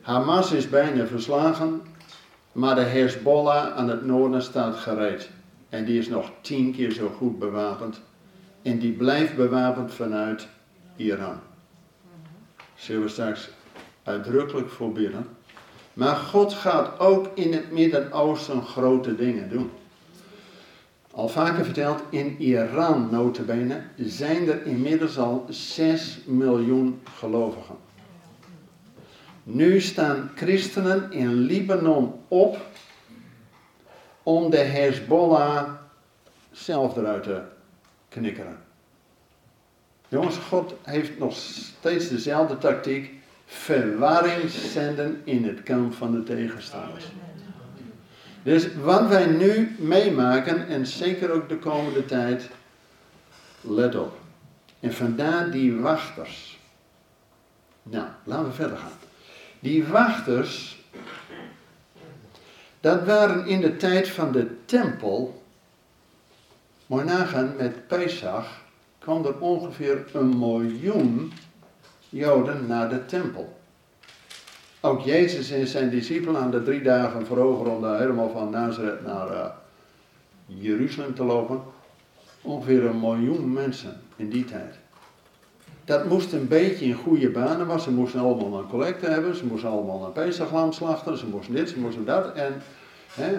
Hamas 0.00 0.52
is 0.52 0.68
bijna 0.68 1.06
verslagen, 1.06 1.82
maar 2.52 2.74
de 2.74 2.80
Hezbollah 2.80 3.76
aan 3.76 3.88
het 3.88 4.04
noorden 4.04 4.42
staat 4.42 4.76
gereed. 4.76 5.30
En 5.68 5.84
die 5.84 5.98
is 5.98 6.08
nog 6.08 6.30
tien 6.40 6.72
keer 6.72 6.90
zo 6.92 7.08
goed 7.16 7.38
bewapend. 7.38 8.00
En 8.62 8.78
die 8.78 8.92
blijft 8.92 9.36
bewapend 9.36 9.94
vanuit 9.94 10.48
Iran. 10.96 11.40
Zullen 12.76 13.02
we 13.02 13.08
straks 13.08 13.48
uitdrukkelijk 14.02 14.70
voor 14.70 14.92
bidden. 14.92 15.26
Maar 15.92 16.16
God 16.16 16.52
gaat 16.52 16.98
ook 16.98 17.30
in 17.34 17.52
het 17.52 17.70
Midden-Oosten 17.70 18.62
grote 18.62 19.16
dingen 19.16 19.48
doen. 19.48 19.70
Al 21.10 21.28
vaker 21.28 21.64
verteld, 21.64 22.02
in 22.10 22.36
Iran 22.38 23.08
notabene 23.10 23.82
zijn 23.96 24.48
er 24.48 24.66
inmiddels 24.66 25.18
al 25.18 25.46
6 25.48 26.18
miljoen 26.24 27.00
gelovigen. 27.04 27.76
Nu 29.42 29.80
staan 29.80 30.30
christenen 30.34 31.12
in 31.12 31.32
Libanon 31.34 32.12
op 32.28 32.58
om 34.22 34.50
de 34.50 34.58
Hezbollah 34.58 35.68
zelf 36.50 36.96
eruit 36.96 37.22
te 37.22 37.42
knikkeren. 38.08 38.65
Jongens, 40.08 40.36
God 40.36 40.74
heeft 40.82 41.18
nog 41.18 41.36
steeds 41.36 42.08
dezelfde 42.08 42.58
tactiek. 42.58 43.14
Verwarring 43.46 44.50
zenden 44.50 45.20
in 45.24 45.44
het 45.44 45.62
kamp 45.62 45.94
van 45.94 46.12
de 46.12 46.22
tegenstanders. 46.22 47.04
Dus 48.42 48.74
wat 48.74 49.08
wij 49.08 49.26
nu 49.26 49.76
meemaken, 49.78 50.68
en 50.68 50.86
zeker 50.86 51.30
ook 51.30 51.48
de 51.48 51.58
komende 51.58 52.04
tijd, 52.04 52.48
let 53.60 53.94
op. 53.94 54.18
En 54.80 54.94
vandaar 54.94 55.50
die 55.50 55.76
wachters. 55.76 56.58
Nou, 57.82 58.06
laten 58.24 58.46
we 58.46 58.52
verder 58.52 58.76
gaan. 58.76 58.98
Die 59.60 59.84
wachters, 59.84 60.82
dat 62.80 63.04
waren 63.04 63.46
in 63.46 63.60
de 63.60 63.76
tijd 63.76 64.08
van 64.08 64.32
de 64.32 64.64
tempel, 64.64 65.42
maar 66.86 67.04
nagaan 67.04 67.54
met 67.56 67.86
Pesach, 67.86 68.64
kwam 69.06 69.24
er 69.24 69.38
ongeveer 69.38 70.04
een 70.12 70.38
miljoen 70.38 71.32
Joden 72.08 72.66
naar 72.66 72.88
de 72.88 73.06
tempel. 73.06 73.56
Ook 74.80 75.00
Jezus 75.00 75.50
en 75.50 75.66
zijn 75.66 75.90
discipelen 75.90 76.40
aan 76.40 76.50
de 76.50 76.62
drie 76.62 76.82
dagen 76.82 77.26
voorover 77.26 77.66
om 77.66 77.82
daar 77.82 77.98
helemaal 77.98 78.30
van 78.30 78.50
Nazareth 78.50 79.04
naar 79.04 79.30
uh, 79.30 79.46
Jeruzalem 80.46 81.14
te 81.14 81.24
lopen. 81.24 81.60
Ongeveer 82.42 82.84
een 82.84 83.00
miljoen 83.00 83.52
mensen 83.52 84.00
in 84.16 84.28
die 84.28 84.44
tijd. 84.44 84.74
Dat 85.84 86.08
moest 86.08 86.32
een 86.32 86.48
beetje 86.48 86.84
in 86.84 86.94
goede 86.94 87.30
banen, 87.30 87.66
maar 87.66 87.80
ze 87.80 87.90
moesten 87.90 88.20
allemaal 88.20 88.58
een 88.58 88.68
collecte 88.68 89.06
hebben, 89.06 89.36
ze 89.36 89.46
moesten 89.46 89.70
allemaal 89.70 90.04
een 90.04 90.12
Pesachlam 90.12 90.72
slachten, 90.72 91.18
ze 91.18 91.26
moesten 91.26 91.54
dit, 91.54 91.68
ze 91.68 91.78
moesten 91.78 92.04
dat. 92.04 92.32
En 92.32 92.62
hè, 93.14 93.38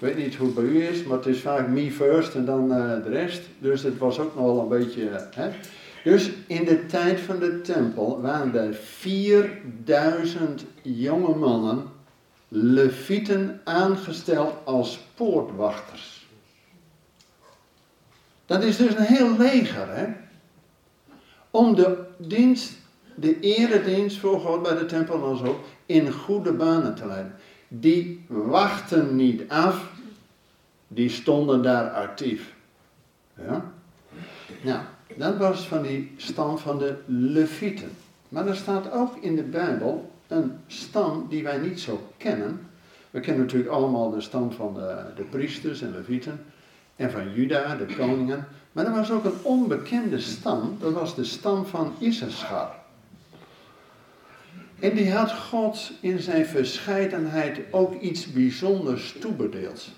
ik 0.00 0.06
weet 0.06 0.16
niet 0.16 0.34
hoe 0.34 0.46
het 0.46 0.54
bij 0.54 0.64
u 0.64 0.86
is, 0.86 1.02
maar 1.02 1.16
het 1.16 1.26
is 1.26 1.40
vaak 1.40 1.68
me 1.68 1.92
first 1.92 2.34
en 2.34 2.44
dan 2.44 2.72
uh, 2.72 3.04
de 3.04 3.08
rest. 3.08 3.42
Dus 3.58 3.82
het 3.82 3.98
was 3.98 4.18
ook 4.18 4.34
nog 4.34 4.44
wel 4.44 4.60
een 4.60 4.68
beetje. 4.68 5.28
Hè. 5.30 5.50
Dus 6.04 6.30
in 6.46 6.64
de 6.64 6.86
tijd 6.86 7.20
van 7.20 7.38
de 7.38 7.60
tempel 7.60 8.20
waren 8.20 8.54
er 8.54 8.74
4000 8.74 10.64
jonge 10.82 11.36
mannen, 11.36 11.82
levieten, 12.48 13.60
aangesteld 13.64 14.54
als 14.64 15.00
poortwachters. 15.14 16.28
Dat 18.46 18.62
is 18.62 18.76
dus 18.76 18.94
een 18.94 19.02
heel 19.02 19.36
leger, 19.36 19.96
hè? 19.96 20.06
Om 21.50 21.74
de 21.74 21.96
dienst, 22.16 22.72
de 23.14 23.40
eredienst 23.40 24.18
voor 24.18 24.40
God 24.40 24.62
bij 24.62 24.78
de 24.78 24.86
tempel 24.86 25.30
en 25.30 25.36
zo, 25.36 25.60
in 25.86 26.12
goede 26.12 26.52
banen 26.52 26.94
te 26.94 27.06
leiden. 27.06 27.34
Die 27.72 28.24
wachten 28.26 29.16
niet 29.16 29.48
af, 29.48 29.90
die 30.88 31.08
stonden 31.08 31.62
daar 31.62 31.90
actief. 31.90 32.54
Ja? 33.34 33.72
Nou, 34.62 34.80
dat 35.16 35.36
was 35.36 35.66
van 35.66 35.82
die 35.82 36.12
stam 36.16 36.58
van 36.58 36.78
de 36.78 36.94
Levieten. 37.06 37.90
Maar 38.28 38.46
er 38.46 38.56
staat 38.56 38.92
ook 38.92 39.16
in 39.16 39.36
de 39.36 39.42
Bijbel 39.42 40.10
een 40.28 40.52
stam 40.66 41.26
die 41.28 41.42
wij 41.42 41.58
niet 41.58 41.80
zo 41.80 42.12
kennen. 42.16 42.60
We 43.10 43.20
kennen 43.20 43.42
natuurlijk 43.42 43.70
allemaal 43.70 44.10
de 44.10 44.20
stam 44.20 44.52
van 44.52 44.74
de, 44.74 45.04
de 45.16 45.22
priesters 45.22 45.82
en 45.82 45.92
Levieten. 45.92 46.40
En 46.96 47.10
van 47.10 47.32
Juda, 47.32 47.76
de 47.76 47.94
koningen. 47.96 48.46
Maar 48.72 48.86
er 48.86 48.94
was 48.94 49.10
ook 49.10 49.24
een 49.24 49.42
onbekende 49.42 50.20
stam. 50.20 50.76
Dat 50.80 50.92
was 50.92 51.14
de 51.14 51.24
stam 51.24 51.66
van 51.66 51.92
Issachar. 51.98 52.79
En 54.80 54.94
die 54.94 55.12
had 55.12 55.32
God 55.32 55.92
in 56.00 56.18
zijn 56.18 56.46
verscheidenheid 56.46 57.58
ook 57.70 58.00
iets 58.00 58.32
bijzonders 58.32 59.16
toebedeeld. 59.20 59.88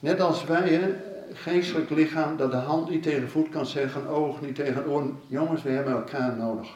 Net 0.00 0.20
als 0.20 0.44
wij, 0.44 0.94
geestelijk 1.32 1.90
lichaam, 1.90 2.36
dat 2.36 2.50
de 2.50 2.56
hand 2.56 2.90
niet 2.90 3.02
tegen 3.02 3.30
voet 3.30 3.48
kan 3.48 3.66
zeggen, 3.66 4.06
oog 4.06 4.40
niet 4.40 4.54
tegen 4.54 4.88
oor. 4.88 5.12
Jongens, 5.26 5.62
we 5.62 5.70
hebben 5.70 5.92
elkaar 5.92 6.36
nodig. 6.36 6.68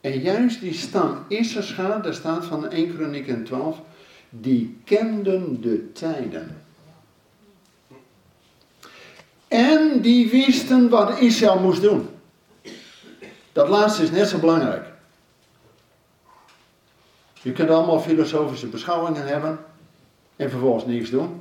En 0.00 0.20
juist 0.20 0.60
die 0.60 0.74
stam 0.74 1.24
Issachar, 1.28 2.02
daar 2.02 2.14
staat 2.14 2.44
van 2.44 2.70
1 2.70 2.94
Kroniek 2.94 3.44
12, 3.44 3.80
die 4.28 4.78
kenden 4.84 5.60
de 5.60 5.92
tijden. 5.92 6.62
En 9.48 10.00
die 10.00 10.30
wisten 10.30 10.88
wat 10.88 11.18
Israël 11.18 11.60
moest 11.60 11.82
doen. 11.82 12.08
Dat 13.52 13.68
laatste 13.68 14.02
is 14.02 14.10
net 14.10 14.28
zo 14.28 14.38
belangrijk. 14.38 14.84
Je 17.42 17.52
kunt 17.52 17.70
allemaal 17.70 18.00
filosofische 18.00 18.66
beschouwingen 18.66 19.26
hebben 19.26 19.58
en 20.36 20.50
vervolgens 20.50 20.86
niets 20.86 21.10
doen. 21.10 21.40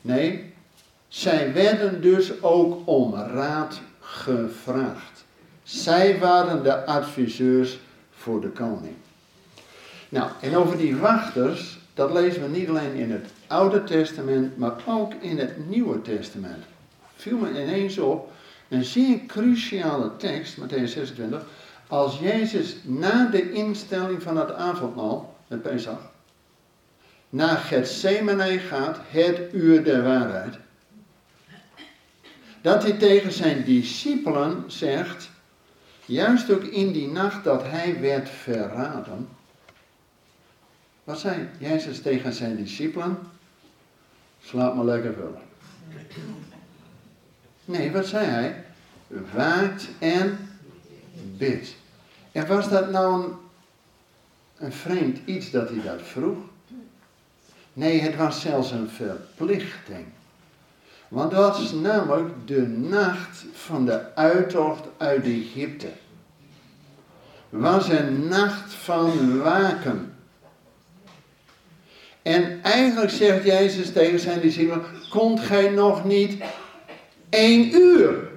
Nee, 0.00 0.54
zij 1.08 1.52
werden 1.52 2.00
dus 2.00 2.42
ook 2.42 2.88
om 2.88 3.14
raad 3.14 3.80
gevraagd. 4.00 5.24
Zij 5.62 6.18
waren 6.18 6.62
de 6.62 6.84
adviseurs 6.84 7.78
voor 8.10 8.40
de 8.40 8.48
koning. 8.48 8.94
Nou, 10.08 10.30
en 10.40 10.56
over 10.56 10.76
die 10.76 10.96
wachters, 10.96 11.78
dat 11.94 12.12
lezen 12.12 12.42
we 12.42 12.48
niet 12.48 12.68
alleen 12.68 12.94
in 12.94 13.10
het 13.10 13.26
Oude 13.46 13.84
Testament, 13.84 14.56
maar 14.56 14.74
ook 14.86 15.12
in 15.14 15.38
het 15.38 15.68
Nieuwe 15.68 16.02
Testament. 16.02 16.64
Viel 17.16 17.38
me 17.38 17.62
ineens 17.62 17.98
op 17.98 18.32
een 18.68 18.84
zeer 18.84 19.26
cruciale 19.26 20.16
tekst, 20.16 20.56
Matthäus 20.58 20.92
26, 20.92 21.44
als 21.86 22.18
Jezus 22.18 22.76
na 22.82 23.26
de 23.26 23.52
instelling 23.52 24.22
van 24.22 24.36
het 24.36 24.52
avondmaal, 24.52 25.36
het 25.48 25.62
Pesach, 25.62 26.10
naar 27.30 27.56
Gethsemane 27.56 28.58
gaat, 28.58 28.98
het 29.08 29.40
uur 29.52 29.84
der 29.84 30.02
waarheid. 30.02 30.58
Dat 32.60 32.82
hij 32.82 32.92
tegen 32.92 33.32
zijn 33.32 33.64
discipelen 33.64 34.64
zegt, 34.66 35.30
juist 36.04 36.50
ook 36.50 36.62
in 36.62 36.92
die 36.92 37.08
nacht 37.08 37.44
dat 37.44 37.62
hij 37.62 38.00
werd 38.00 38.28
verraden. 38.28 39.28
Wat 41.04 41.18
zei 41.18 41.48
Jezus 41.58 42.02
tegen 42.02 42.32
zijn 42.32 42.56
discipelen? 42.56 43.18
Slaap 44.42 44.74
maar 44.74 44.84
lekker 44.84 45.14
vullen. 45.14 45.42
Nee, 47.66 47.92
wat 47.92 48.06
zei 48.06 48.26
hij? 48.26 48.64
Waakt 49.34 49.88
en 49.98 50.38
bid. 51.36 51.74
En 52.32 52.46
was 52.46 52.68
dat 52.68 52.90
nou 52.90 53.24
een, 53.24 53.32
een 54.56 54.72
vreemd 54.72 55.18
iets 55.24 55.50
dat 55.50 55.68
hij 55.68 55.82
dat 55.82 56.02
vroeg? 56.02 56.36
Nee, 57.72 58.00
het 58.00 58.16
was 58.16 58.40
zelfs 58.40 58.70
een 58.70 58.88
verplichting. 58.88 60.04
Want 61.08 61.30
dat 61.30 61.58
was 61.58 61.72
namelijk 61.72 62.34
de 62.44 62.66
nacht 62.66 63.44
van 63.52 63.86
de 63.86 64.14
uittocht 64.14 64.84
uit 64.96 65.24
Egypte. 65.24 65.88
Was 67.48 67.88
een 67.88 68.28
nacht 68.28 68.72
van 68.74 69.38
waken. 69.42 70.14
En 72.22 72.62
eigenlijk 72.62 73.10
zegt 73.10 73.44
Jezus 73.44 73.92
tegen 73.92 74.20
zijn 74.20 74.40
discipelen: 74.40 74.84
Komt 75.10 75.40
gij 75.40 75.68
nog 75.70 76.04
niet 76.04 76.42
één 77.28 77.74
uur 77.74 78.28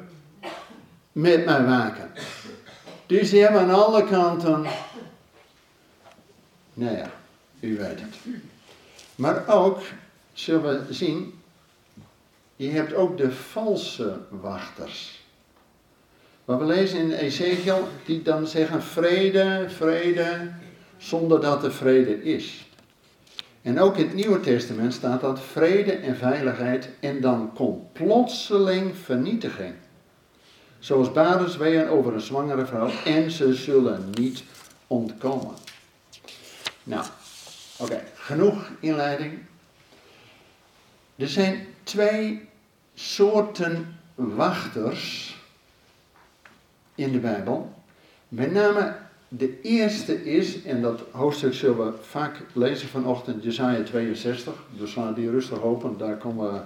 met 1.11 1.45
mij 1.45 1.65
waken? 1.65 2.11
Dus 3.05 3.29
die 3.29 3.41
hebben 3.41 3.61
aan 3.61 3.83
alle 3.83 4.05
kanten. 4.05 4.65
Nou 6.73 6.97
ja, 6.97 7.11
u 7.59 7.77
weet 7.77 7.99
het. 8.01 8.15
Maar 9.15 9.47
ook, 9.47 9.81
zullen 10.33 10.87
we 10.87 10.93
zien, 10.93 11.41
je 12.55 12.69
hebt 12.69 12.93
ook 12.93 13.17
de 13.17 13.31
valse 13.31 14.17
wachters. 14.29 15.23
Wat 16.45 16.59
we 16.59 16.65
lezen 16.65 16.99
in 16.99 17.11
Ezekiel, 17.11 17.87
die 18.05 18.21
dan 18.21 18.47
zeggen 18.47 18.83
vrede, 18.83 19.65
vrede, 19.67 20.51
zonder 20.97 21.41
dat 21.41 21.63
er 21.63 21.73
vrede 21.73 22.23
is. 22.23 22.68
En 23.61 23.79
ook 23.79 23.97
in 23.97 24.05
het 24.05 24.13
Nieuwe 24.13 24.39
Testament 24.39 24.93
staat 24.93 25.21
dat 25.21 25.41
vrede 25.41 25.91
en 25.91 26.15
veiligheid 26.15 26.89
en 26.99 27.21
dan 27.21 27.53
komt 27.53 27.93
plotseling 27.93 28.97
vernietiging. 28.97 29.73
Zoals 30.79 31.11
barensweeën 31.11 31.87
over 31.87 32.13
een 32.13 32.21
zwangere 32.21 32.65
vrouw 32.65 32.89
en 33.05 33.31
ze 33.31 33.53
zullen 33.53 34.09
niet 34.11 34.43
ontkomen. 34.87 35.53
Nou, 36.83 37.05
oké, 37.77 38.03
genoeg 38.13 38.71
inleiding. 38.79 39.39
Er 41.15 41.27
zijn 41.27 41.67
twee 41.83 42.49
soorten 42.93 43.99
wachters 44.15 45.37
in 46.95 47.11
de 47.11 47.19
Bijbel. 47.19 47.73
Met 48.27 48.51
name 48.51 48.95
de 49.29 49.61
eerste 49.61 50.23
is, 50.23 50.63
en 50.63 50.81
dat 50.81 51.01
hoofdstuk 51.11 51.53
zullen 51.53 51.85
we 51.85 51.93
vaak 52.01 52.41
lezen 52.53 52.87
vanochtend, 52.87 53.43
Jezaja 53.43 53.83
62. 53.83 54.53
Dus 54.69 54.91
slaan 54.91 55.13
die 55.13 55.29
rustig 55.29 55.61
open, 55.61 55.97
daar 55.97 56.17
komen 56.17 56.53
we 56.53 56.59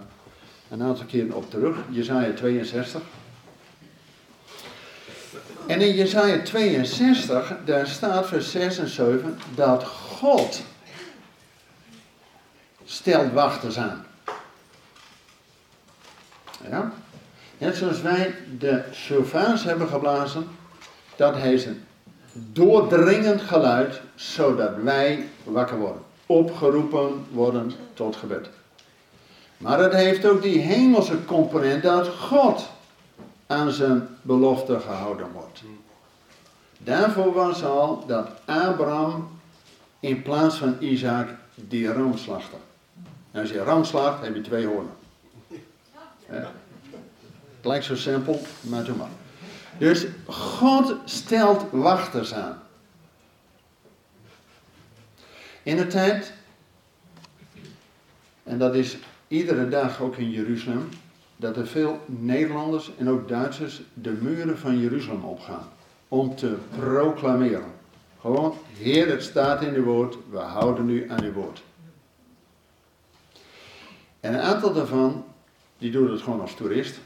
een 0.69 0.83
aantal 0.83 1.05
keren 1.05 1.33
op 1.33 1.49
terug. 1.49 1.77
Jezaja 1.89 2.33
62. 2.33 3.01
En 5.67 5.81
in 5.81 5.93
Jezaja 5.93 6.41
62, 6.41 7.55
daar 7.65 7.87
staat 7.87 8.27
vers 8.27 8.51
6 8.51 8.77
en 8.77 8.87
7, 8.87 9.37
dat 9.55 9.83
God 9.83 10.63
stelt 12.85 13.31
wachters 13.31 13.77
aan. 13.77 14.05
Ja? 16.69 16.93
Net 17.57 17.75
zoals 17.75 18.01
wij 18.01 18.35
de 18.59 18.83
chauffeurs 18.91 19.63
hebben 19.63 19.87
geblazen, 19.87 20.47
dat 21.15 21.35
heeft 21.35 21.65
een 21.65 21.83
doordringend 22.33 23.41
geluid, 23.41 24.01
zodat 24.15 24.75
wij 24.83 25.27
wakker 25.43 25.77
worden. 25.77 26.01
Opgeroepen 26.25 27.25
worden 27.31 27.71
tot 27.93 28.15
gebed. 28.15 28.49
Maar 29.57 29.79
het 29.79 29.93
heeft 29.93 30.25
ook 30.25 30.41
die 30.41 30.59
hemelse 30.59 31.25
component 31.25 31.83
dat 31.83 32.07
God 32.07 32.69
aan 33.47 33.71
zijn 33.71 34.07
belofte 34.21 34.79
gehouden 34.79 35.27
wordt. 35.33 35.61
Daarvoor 36.77 37.33
was 37.33 37.63
al 37.63 38.03
dat 38.07 38.27
Abraham 38.45 39.29
in 39.99 40.21
plaats 40.21 40.55
van 40.55 40.75
Isaac 40.79 41.29
die 41.55 41.93
ram 41.93 42.17
slachtte. 42.17 42.55
Als 43.31 43.49
je 43.49 43.63
ram 43.63 43.83
slacht, 43.83 44.23
heb 44.23 44.35
je 44.35 44.41
twee 44.41 44.65
hoornen. 44.65 44.93
Het 46.25 46.47
lijkt 47.61 47.85
zo 47.85 47.95
simpel, 47.95 48.41
maar 48.61 48.83
doe 48.83 48.95
maar. 48.95 49.09
Dus 49.83 50.05
God 50.25 50.95
stelt 51.05 51.65
wachters 51.71 52.33
aan. 52.33 52.61
In 55.63 55.75
de 55.75 55.87
tijd, 55.87 56.33
en 58.43 58.57
dat 58.57 58.75
is 58.75 58.97
iedere 59.27 59.69
dag 59.69 60.01
ook 60.01 60.15
in 60.15 60.29
Jeruzalem, 60.29 60.89
dat 61.35 61.57
er 61.57 61.67
veel 61.67 61.99
Nederlanders 62.05 62.91
en 62.97 63.09
ook 63.09 63.27
Duitsers 63.27 63.81
de 63.93 64.11
muren 64.11 64.57
van 64.57 64.79
Jeruzalem 64.79 65.23
opgaan. 65.23 65.69
Om 66.07 66.35
te 66.35 66.57
proclameren. 66.79 67.71
Gewoon, 68.21 68.57
Heer, 68.77 69.09
het 69.09 69.23
staat 69.23 69.61
in 69.61 69.73
uw 69.73 69.83
woord, 69.83 70.17
we 70.29 70.37
houden 70.37 70.85
nu 70.85 71.09
aan 71.09 71.23
uw 71.23 71.33
woord. 71.33 71.63
En 74.19 74.33
een 74.33 74.41
aantal 74.41 74.73
daarvan 74.73 75.25
die 75.77 75.91
doet 75.91 76.09
het 76.09 76.21
gewoon 76.21 76.41
als 76.41 76.55
toerist. 76.55 76.99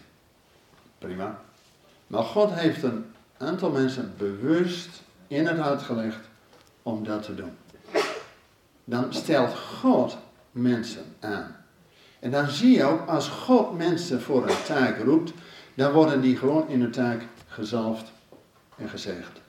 Prima. 0.97 1.45
Maar 2.08 2.24
God 2.24 2.54
heeft 2.54 2.84
een 2.84 3.06
aantal 3.38 3.72
mensen 3.72 4.13
bewust 4.17 4.89
in 5.28 5.48
het 5.48 5.58
hart 5.58 5.82
gelegd 5.82 6.20
om 6.84 7.04
dat 7.04 7.24
te 7.24 7.36
doen. 7.36 7.52
Dan 8.84 9.13
stelt 9.13 9.58
God 9.58 10.17
mensen 10.52 11.04
aan. 11.20 11.56
En 12.20 12.32
dan 12.32 12.48
zie 12.48 12.78
je 12.78 12.84
ook, 12.84 13.08
als 13.08 13.28
God 13.28 13.78
mensen 13.78 14.22
voor 14.22 14.50
een 14.50 14.63
taak 14.65 14.98
roept, 15.04 15.34
dan 15.74 15.91
worden 15.91 16.22
die 16.22 16.38
gewoon 16.38 16.67
in 16.67 16.82
een 16.82 16.91
taak 16.91 17.22
gezalfd 17.48 18.12
en 18.76 18.89
gezegd. 18.89 19.41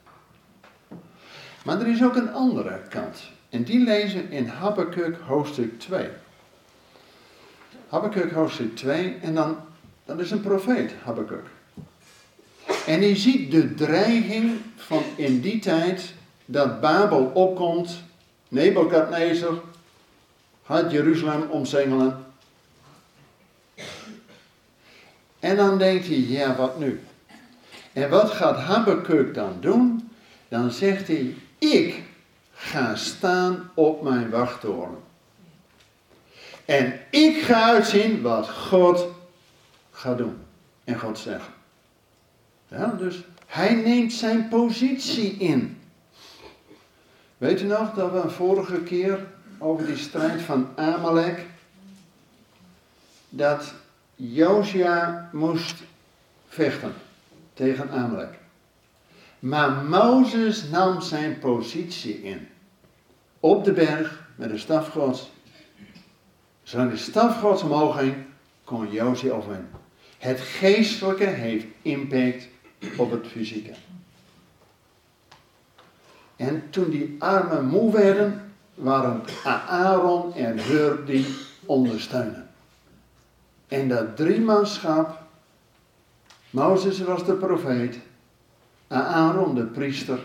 Maar 1.64 1.80
er 1.80 1.86
is 1.86 2.02
ook 2.02 2.16
een 2.16 2.32
andere 2.32 2.80
kant. 2.88 3.22
En 3.48 3.62
die 3.62 3.84
lezen 3.84 4.30
in 4.30 4.46
Habakkuk 4.46 5.16
hoofdstuk 5.26 5.80
2. 5.80 6.08
Habakkuk 7.88 8.32
hoofdstuk 8.32 8.76
2 8.76 9.18
en 9.22 9.34
dan, 9.34 9.58
dat 10.04 10.20
is 10.20 10.30
een 10.30 10.40
profeet, 10.40 10.92
Habakkuk. 11.04 11.46
En 12.88 13.00
die 13.00 13.16
ziet 13.16 13.50
de 13.50 13.74
dreiging 13.74 14.60
van 14.76 15.02
in 15.16 15.40
die 15.40 15.58
tijd 15.58 16.14
dat 16.44 16.80
Babel 16.80 17.24
opkomt, 17.34 18.02
Nebukadnezar 18.48 19.60
gaat 20.64 20.90
Jeruzalem 20.90 21.50
omsingelen. 21.50 22.24
En 25.38 25.56
dan 25.56 25.78
denkt 25.78 26.06
hij, 26.06 26.16
ja 26.16 26.56
wat 26.56 26.78
nu? 26.78 27.00
En 27.92 28.10
wat 28.10 28.30
gaat 28.30 28.56
Habakkuk 28.56 29.34
dan 29.34 29.56
doen? 29.60 30.10
Dan 30.48 30.70
zegt 30.70 31.08
hij, 31.08 31.34
ik 31.58 32.02
ga 32.52 32.96
staan 32.96 33.70
op 33.74 34.02
mijn 34.02 34.30
wachttoren. 34.30 34.98
En 36.64 37.00
ik 37.10 37.42
ga 37.42 37.64
uitzien 37.64 38.22
wat 38.22 38.50
God 38.50 39.06
gaat 39.90 40.18
doen. 40.18 40.38
En 40.84 40.98
God 40.98 41.18
zegt. 41.18 41.56
Dus 42.98 43.24
hij 43.46 43.74
neemt 43.74 44.12
zijn 44.12 44.48
positie 44.48 45.30
in. 45.32 45.80
Weet 47.38 47.60
u 47.60 47.64
nog 47.64 47.94
dat 47.94 48.12
we 48.12 48.18
een 48.18 48.30
vorige 48.30 48.80
keer 48.80 49.26
over 49.58 49.86
die 49.86 49.96
strijd 49.96 50.42
van 50.42 50.68
Amalek, 50.76 51.46
dat 53.28 53.72
Josia 54.14 55.30
moest 55.32 55.74
vechten 56.48 56.94
tegen 57.54 57.90
Amalek. 57.90 58.38
Maar 59.38 59.70
Mozes 59.84 60.68
nam 60.68 61.00
zijn 61.00 61.38
positie 61.38 62.22
in. 62.22 62.48
Op 63.40 63.64
de 63.64 63.72
berg 63.72 64.28
met 64.36 64.50
de 64.50 64.58
staf 64.58 64.88
gods 64.88 65.30
Zolang 66.68 66.90
de 66.90 66.96
staf 66.96 67.40
Gods 67.40 67.62
omhoog 67.62 67.98
ging, 67.98 68.14
kon 68.64 68.90
Josie 68.90 69.32
overwinnen. 69.32 69.70
Het 70.18 70.40
geestelijke 70.40 71.24
heeft 71.24 71.64
impact 71.82 72.48
op 72.96 73.10
het 73.10 73.26
fysieke. 73.26 73.72
En 76.36 76.62
toen 76.70 76.90
die 76.90 77.16
armen 77.18 77.66
moe 77.66 77.92
werden, 77.92 78.52
waren 78.74 79.22
Aaron 79.68 80.34
en 80.34 80.58
Hur 80.58 81.04
die 81.04 81.26
ondersteunen. 81.66 82.48
En 83.68 83.88
dat 83.88 84.16
driemanschap, 84.16 85.22
Mozes 86.50 87.00
was 87.00 87.24
de 87.24 87.34
profeet, 87.34 87.98
Aaron 88.88 89.54
de 89.54 89.64
priester 89.64 90.18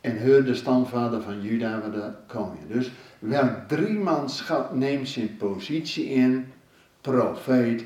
en 0.00 0.18
Hur 0.18 0.44
de 0.44 0.54
stamvader 0.54 1.22
van 1.22 1.42
Juda 1.42 1.78
de 1.78 2.12
koning. 2.26 2.66
Dus 2.68 2.90
Welk 3.20 3.68
driemanschap 3.68 4.74
neemt 4.74 5.08
zijn 5.08 5.36
positie 5.36 6.04
in? 6.04 6.52
Profeet, 7.00 7.84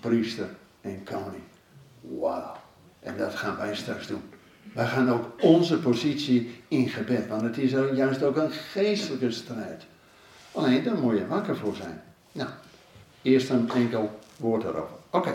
priester 0.00 0.48
en 0.80 1.04
koning. 1.04 1.42
Wauw. 2.00 2.65
En 3.06 3.16
dat 3.16 3.34
gaan 3.34 3.56
wij 3.56 3.76
straks 3.76 4.06
doen. 4.06 4.22
Wij 4.72 4.86
gaan 4.86 5.12
ook 5.12 5.24
onze 5.40 5.78
positie 5.78 6.62
in 6.68 6.88
gebed, 6.88 7.28
want 7.28 7.42
het 7.42 7.58
is 7.58 7.70
juist 7.94 8.22
ook 8.22 8.36
een 8.36 8.50
geestelijke 8.50 9.30
strijd. 9.30 9.84
Alleen 10.52 10.84
daar 10.84 10.96
moet 10.96 11.18
je 11.18 11.26
wakker 11.26 11.56
voor 11.56 11.74
zijn. 11.74 12.02
Nou, 12.32 12.48
eerst 13.22 13.50
een 13.50 13.70
enkel 13.70 14.18
woord 14.36 14.62
erover. 14.62 14.96
Oké. 15.10 15.34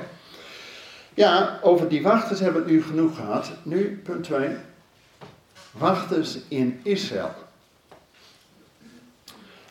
Ja, 1.14 1.60
over 1.62 1.90
die 1.90 2.02
wachters 2.02 2.40
hebben 2.40 2.66
we 2.66 2.72
nu 2.72 2.84
genoeg 2.84 3.16
gehad. 3.16 3.52
Nu, 3.64 4.02
punt 4.04 4.24
2. 4.24 4.56
Wachters 5.72 6.38
in 6.48 6.80
Israël. 6.84 7.34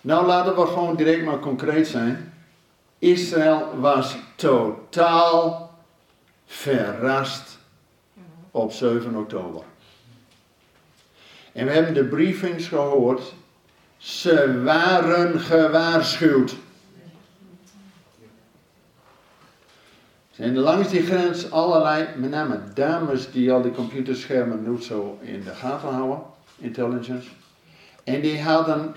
Nou, 0.00 0.26
laten 0.26 0.54
we 0.54 0.66
gewoon 0.66 0.96
direct 0.96 1.24
maar 1.24 1.38
concreet 1.38 1.86
zijn. 1.86 2.32
Israël 2.98 3.80
was 3.80 4.16
totaal 4.34 5.74
verrast 6.46 7.58
op 8.50 8.72
7 8.72 9.16
oktober. 9.16 9.62
En 11.52 11.66
we 11.66 11.72
hebben 11.72 11.94
de 11.94 12.04
briefings 12.04 12.68
gehoord. 12.68 13.32
Ze 13.96 14.62
waren 14.62 15.40
gewaarschuwd. 15.40 16.54
En 20.36 20.58
langs 20.58 20.88
die 20.88 21.02
grens 21.02 21.50
allerlei, 21.50 22.06
met 22.16 22.30
name 22.30 22.60
dames 22.74 23.30
die 23.30 23.52
al 23.52 23.62
die 23.62 23.72
computerschermen 23.72 24.70
niet 24.70 24.84
zo 24.84 25.18
in 25.20 25.42
de 25.44 25.54
gaten 25.54 25.88
houden, 25.88 26.22
intelligence. 26.58 27.28
En 28.04 28.20
die 28.20 28.42
hadden 28.42 28.94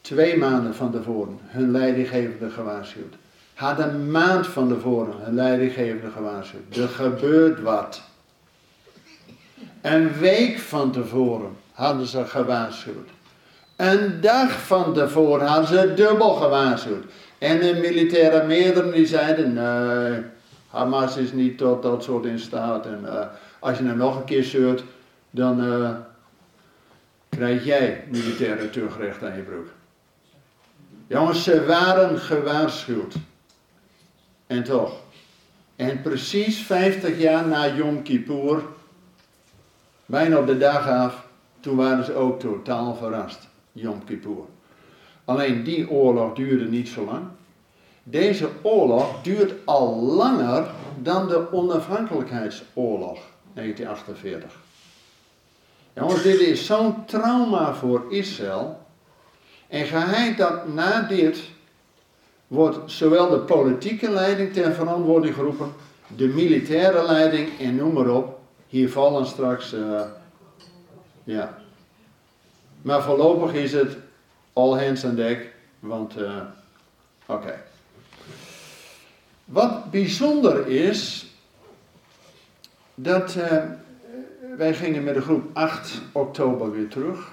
twee 0.00 0.36
maanden 0.36 0.74
van 0.74 0.90
tevoren 0.90 1.38
hun 1.42 1.70
leidinggevende 1.70 2.50
gewaarschuwd. 2.50 3.14
Hadden 3.60 3.94
een 3.94 4.10
maand 4.10 4.46
van 4.46 4.68
tevoren 4.68 5.14
hun 5.18 5.34
leidinggevende 5.34 6.10
gewaarschuwd. 6.10 6.76
Er 6.76 6.88
gebeurt 6.88 7.60
wat. 7.60 8.02
Een 9.80 10.12
week 10.12 10.58
van 10.58 10.90
tevoren 10.90 11.56
hadden 11.72 12.06
ze 12.06 12.24
gewaarschuwd. 12.24 13.08
Een 13.76 14.20
dag 14.20 14.66
van 14.66 14.94
tevoren 14.94 15.46
hadden 15.46 15.68
ze 15.68 15.94
dubbel 15.94 16.34
gewaarschuwd. 16.34 17.04
En 17.38 17.58
de 17.58 17.78
militaire 17.80 18.46
meerdere 18.46 18.92
die 18.92 19.06
zeiden, 19.06 19.52
nee, 19.52 20.22
Hamas 20.68 21.16
is 21.16 21.32
niet 21.32 21.58
tot 21.58 21.82
dat 21.82 22.02
soort 22.02 22.24
in 22.24 22.38
staat. 22.38 22.86
En 22.86 23.00
uh, 23.04 23.26
als 23.58 23.78
je 23.78 23.84
nou 23.84 23.96
nog 23.96 24.16
een 24.16 24.24
keer 24.24 24.44
zeurt, 24.44 24.84
dan 25.30 25.64
uh, 25.64 25.90
krijg 27.28 27.64
jij 27.64 28.04
militaire 28.10 28.70
terugrecht 28.70 29.22
aan 29.22 29.36
je 29.36 29.42
broek. 29.42 29.68
Jongens, 31.06 31.44
ze 31.44 31.66
waren 31.66 32.18
gewaarschuwd. 32.18 33.14
En 34.50 34.64
toch. 34.64 34.92
En 35.76 36.02
precies 36.02 36.58
50 36.58 37.18
jaar 37.18 37.46
na 37.46 37.74
Yom 37.74 38.02
Kippur, 38.02 38.62
bijna 40.06 40.38
op 40.38 40.46
de 40.46 40.58
dag 40.58 40.88
af, 40.88 41.26
toen 41.60 41.76
waren 41.76 42.04
ze 42.04 42.14
ook 42.14 42.40
totaal 42.40 42.94
verrast. 42.94 43.48
Yom 43.72 44.04
Kippur. 44.04 44.44
Alleen 45.24 45.64
die 45.64 45.90
oorlog 45.90 46.34
duurde 46.34 46.64
niet 46.64 46.88
zo 46.88 47.04
lang. 47.04 47.24
Deze 48.02 48.48
oorlog 48.62 49.22
duurt 49.22 49.52
al 49.64 49.96
langer 49.96 50.70
dan 50.98 51.28
de 51.28 51.52
onafhankelijkheidsoorlog 51.52 53.18
1948. 53.54 54.52
Jongens, 55.92 56.22
dit 56.22 56.40
is 56.40 56.66
zo'n 56.66 57.04
trauma 57.04 57.74
voor 57.74 58.04
Israël. 58.08 58.86
En 59.68 59.86
geheid 59.86 60.38
dat 60.38 60.74
na 60.74 61.00
dit 61.02 61.40
wordt 62.50 62.90
zowel 62.90 63.28
de 63.28 63.38
politieke 63.38 64.10
leiding 64.10 64.52
ter 64.52 64.72
verantwoording 64.74 65.34
geroepen, 65.34 65.72
de 66.16 66.26
militaire 66.26 67.06
leiding 67.06 67.58
en 67.58 67.76
noem 67.76 67.92
maar 67.92 68.08
op. 68.08 68.40
Hier 68.66 68.90
vallen 68.90 69.26
straks, 69.26 69.74
uh, 69.74 70.02
ja. 71.24 71.58
Maar 72.82 73.02
voorlopig 73.02 73.52
is 73.52 73.72
het 73.72 73.96
all 74.52 74.84
hands 74.84 75.04
aan 75.04 75.14
dek, 75.14 75.54
want, 75.78 76.18
uh, 76.18 76.42
oké. 77.26 77.62
Wat 79.44 79.90
bijzonder 79.90 80.66
is, 80.66 81.26
dat 82.94 83.34
uh, 83.34 83.62
wij 84.56 84.74
gingen 84.74 85.04
met 85.04 85.14
de 85.14 85.20
groep 85.22 85.44
8 85.52 86.00
oktober 86.12 86.70
weer 86.70 86.88
terug. 86.88 87.32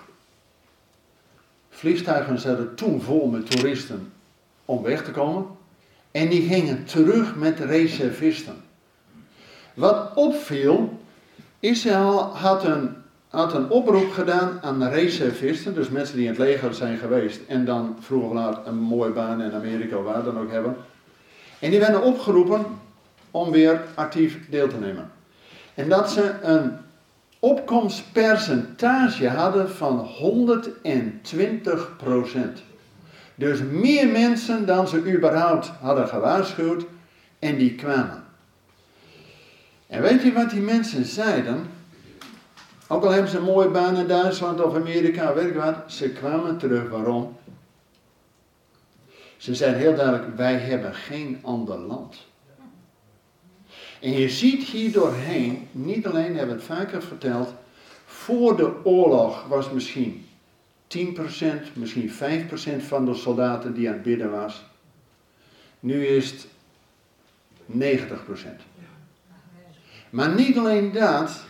Vliegtuigen 1.69 2.39
zaten 2.39 2.75
toen 2.75 3.01
vol 3.01 3.27
met 3.27 3.51
toeristen 3.51 4.11
om 4.67 4.83
weg 4.83 5.03
te 5.03 5.11
komen. 5.11 5.45
En 6.11 6.29
die 6.29 6.47
gingen 6.47 6.85
terug 6.85 7.35
met 7.35 7.59
reservisten. 7.59 8.55
Wat 9.73 10.11
opviel, 10.15 10.99
Israël 11.59 12.19
had 12.19 12.63
een, 12.63 12.95
had 13.29 13.53
een 13.53 13.69
oproep 13.69 14.11
gedaan 14.11 14.59
aan 14.61 14.79
de 14.79 14.89
reservisten, 14.89 15.73
dus 15.73 15.89
mensen 15.89 16.15
die 16.15 16.25
in 16.25 16.31
het 16.31 16.39
leger 16.39 16.73
zijn 16.73 16.97
geweest 16.97 17.39
en 17.47 17.65
dan 17.65 17.95
vroeger 17.99 18.33
laat 18.35 18.67
een 18.67 18.77
mooie 18.77 19.11
baan 19.11 19.41
in 19.41 19.53
Amerika 19.53 19.97
of 19.97 20.03
waar 20.03 20.23
dan 20.23 20.39
ook 20.39 20.51
hebben. 20.51 20.75
En 21.59 21.69
die 21.69 21.79
werden 21.79 22.03
opgeroepen 22.03 22.65
om 23.31 23.51
weer 23.51 23.81
actief 23.95 24.49
deel 24.49 24.67
te 24.67 24.79
nemen. 24.79 25.11
En 25.73 25.89
dat 25.89 26.11
ze 26.11 26.33
een 26.41 26.71
opkomstpercentage 27.39 29.29
hadden 29.29 29.69
van 29.69 29.97
120 29.97 31.95
Dus 33.37 33.59
meer 33.61 34.07
mensen 34.07 34.65
dan 34.65 34.87
ze 34.87 35.13
überhaupt 35.13 35.67
hadden 35.67 36.07
gewaarschuwd 36.07 36.85
en 37.39 37.57
die 37.57 37.75
kwamen. 37.75 38.23
En 39.87 40.01
weet 40.01 40.21
je 40.21 40.33
wat 40.33 40.49
die 40.49 40.61
mensen 40.61 41.05
zeiden? 41.05 41.69
Ook 42.87 43.03
al 43.03 43.11
hebben 43.11 43.31
ze 43.31 43.37
een 43.37 43.43
mooie 43.43 43.69
baan 43.69 43.95
in 43.95 44.07
Duitsland 44.07 44.61
of 44.61 44.75
Amerika, 44.75 45.33
weet 45.33 45.47
ik 45.47 45.55
wat, 45.55 45.75
ze 45.87 46.09
kwamen 46.09 46.57
terug. 46.57 46.89
Waarom? 46.89 47.37
Ze 49.37 49.55
zeiden 49.55 49.79
heel 49.79 49.95
duidelijk, 49.95 50.35
wij 50.35 50.57
hebben 50.57 50.93
geen 50.93 51.39
ander 51.41 51.77
land. 51.77 52.25
En 54.01 54.11
je 54.11 54.29
ziet 54.29 54.63
hier 54.63 54.91
doorheen, 54.91 55.67
niet 55.71 56.07
alleen 56.07 56.35
hebben 56.37 56.55
we 56.55 56.61
het 56.61 56.79
vaker 56.79 57.01
verteld, 57.03 57.53
voor 58.05 58.57
de 58.57 58.85
oorlog 58.85 59.47
was 59.47 59.71
misschien 59.71 60.26
10%, 60.87 61.73
misschien 61.73 62.11
5% 62.11 62.13
van 62.87 63.05
de 63.05 63.13
soldaten 63.13 63.73
die 63.73 63.87
aan 63.87 63.93
het 63.93 64.03
bidden 64.03 64.31
was. 64.31 64.65
Nu 65.79 66.05
is 66.05 66.31
het 66.31 66.47
90%. 67.67 67.77
Maar 70.09 70.35
niet 70.35 70.57
alleen 70.57 70.91
dat, 70.91 71.43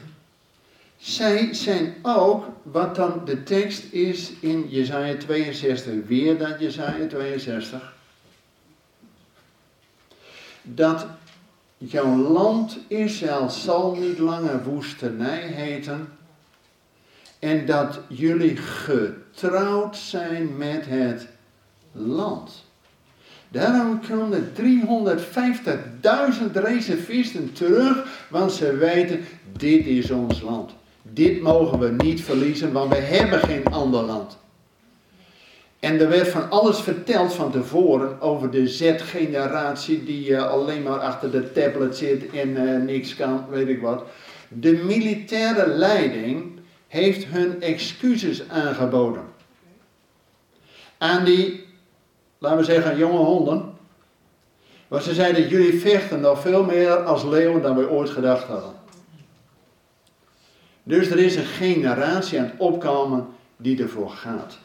zij 0.98 1.54
zijn 1.54 1.96
ook, 2.02 2.46
wat 2.64 2.96
dan 2.96 3.22
de 3.26 3.44
tekst 3.44 3.94
is 3.94 4.32
in 4.40 4.70
Jezaja 4.70 5.18
62, 5.18 5.94
weer 6.08 6.38
dat 6.38 6.60
Jezaja 6.60 7.08
62, 7.08 7.94
dat 10.62 11.06
jouw 11.78 12.18
land 12.18 12.78
Israël 12.88 13.50
zal 13.50 13.96
niet 13.96 14.18
langer 14.18 14.64
woestenij 14.64 15.42
heten 15.42 16.18
en 17.40 17.66
dat 17.66 18.00
jullie 18.08 18.58
getrouwd 18.58 19.98
zijn 19.98 20.58
met 20.58 20.86
het 20.86 21.28
land. 21.92 22.66
Daarom 23.50 24.00
komen 24.10 24.52
350.000 24.56 24.62
reservisten 26.54 27.54
terug, 27.54 28.26
want 28.30 28.52
ze 28.52 28.76
weten, 28.76 29.20
dit 29.58 29.86
is 29.86 30.12
ons 30.12 30.42
land. 30.42 30.72
Dit 31.02 31.42
mogen 31.42 31.80
we 31.80 32.04
niet 32.04 32.22
verliezen, 32.22 32.72
want 32.72 32.94
we 32.94 33.00
hebben 33.00 33.40
geen 33.40 33.66
ander 33.66 34.04
land. 34.04 34.38
En 35.80 36.00
er 36.00 36.10
werd 36.10 36.28
van 36.28 36.50
alles 36.50 36.80
verteld 36.80 37.34
van 37.34 37.52
tevoren 37.52 38.22
over 38.22 38.52
de 38.52 38.68
Z-generatie 38.68 40.04
die 40.04 40.30
uh, 40.30 40.50
alleen 40.50 40.84
maar 40.84 41.00
achter 41.00 41.32
de 41.32 41.52
tablet 41.52 41.98
zit 41.98 42.30
en 42.30 42.50
uh, 42.50 42.78
niks 42.78 43.16
kan, 43.16 43.46
weet 43.50 43.68
ik 43.68 43.82
wat. 43.82 44.04
De 44.48 44.72
militaire 44.72 45.68
leiding 45.68 46.57
heeft 46.88 47.26
hun 47.26 47.62
excuses 47.62 48.50
aangeboden. 48.50 49.24
Aan 50.98 51.26
die, 51.26 51.66
laten 52.38 52.58
we 52.58 52.64
zeggen, 52.64 52.98
jonge 52.98 53.18
honden. 53.18 53.76
Want 54.88 55.04
ze 55.04 55.14
zeiden, 55.14 55.48
jullie 55.48 55.80
vechten 55.80 56.20
nog 56.20 56.42
veel 56.42 56.64
meer 56.64 56.96
als 56.96 57.24
leeuwen 57.24 57.62
dan 57.62 57.78
we 57.78 57.90
ooit 57.90 58.10
gedacht 58.10 58.44
hadden. 58.44 58.74
Dus 60.84 61.10
er 61.10 61.20
is 61.20 61.36
een 61.36 61.46
generatie 61.46 62.40
aan 62.40 62.46
het 62.46 62.54
opkomen 62.58 63.28
die 63.58 63.82
ervoor 63.82 64.10
gaat. 64.10 64.58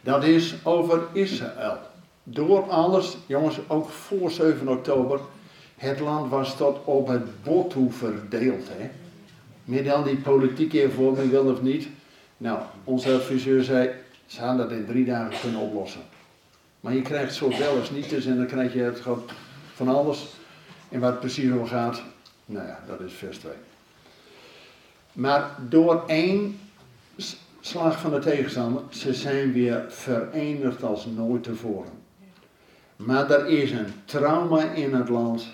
Dat 0.00 0.24
is 0.24 0.54
over 0.62 1.02
Israël. 1.12 1.78
Door 2.22 2.70
alles, 2.70 3.16
jongens, 3.26 3.58
ook 3.66 3.88
voor 3.88 4.30
7 4.30 4.68
oktober, 4.68 5.20
het 5.76 6.00
land 6.00 6.30
was 6.30 6.56
tot 6.56 6.78
op 6.84 7.06
het 7.06 7.42
bot 7.42 7.70
toe 7.70 7.92
verdeeld. 7.92 8.68
Hè? 8.68 8.90
Met 9.64 9.88
al 9.88 10.02
die 10.02 10.16
politieke 10.16 10.78
hervorming, 10.78 11.30
wil 11.30 11.44
of 11.44 11.62
niet. 11.62 11.88
Nou, 12.36 12.58
onze 12.84 13.14
adviseur 13.14 13.62
zei, 13.62 13.90
ze 14.26 14.40
hadden 14.40 14.68
dat 14.68 14.78
in 14.78 14.86
drie 14.86 15.04
dagen 15.04 15.40
kunnen 15.40 15.60
oplossen. 15.60 16.00
Maar 16.80 16.94
je 16.94 17.02
krijgt 17.02 17.34
zo 17.34 17.58
wel 17.58 17.78
eens 17.78 17.90
niet 17.90 18.10
dus 18.10 18.26
en 18.26 18.36
dan 18.36 18.46
krijg 18.46 18.72
je 18.72 18.82
het 18.82 19.00
gewoon 19.00 19.22
van 19.74 19.88
alles. 19.88 20.26
En 20.88 21.00
waar 21.00 21.10
het 21.10 21.20
precies 21.20 21.50
om 21.50 21.66
gaat, 21.66 22.02
nou 22.46 22.66
ja, 22.66 22.80
dat 22.86 23.00
is 23.00 23.12
vers 23.12 23.38
2. 23.38 23.52
Maar 25.12 25.56
door 25.68 26.02
één 26.06 26.58
slag 27.60 28.00
van 28.00 28.10
de 28.10 28.18
tegenstander, 28.18 28.82
ze 28.90 29.14
zijn 29.14 29.52
weer 29.52 29.84
verenigd 29.88 30.82
als 30.82 31.06
nooit 31.06 31.42
tevoren. 31.42 31.92
Maar 32.96 33.30
er 33.30 33.46
is 33.46 33.70
een 33.70 33.92
trauma 34.04 34.62
in 34.62 34.94
het 34.94 35.08
land. 35.08 35.46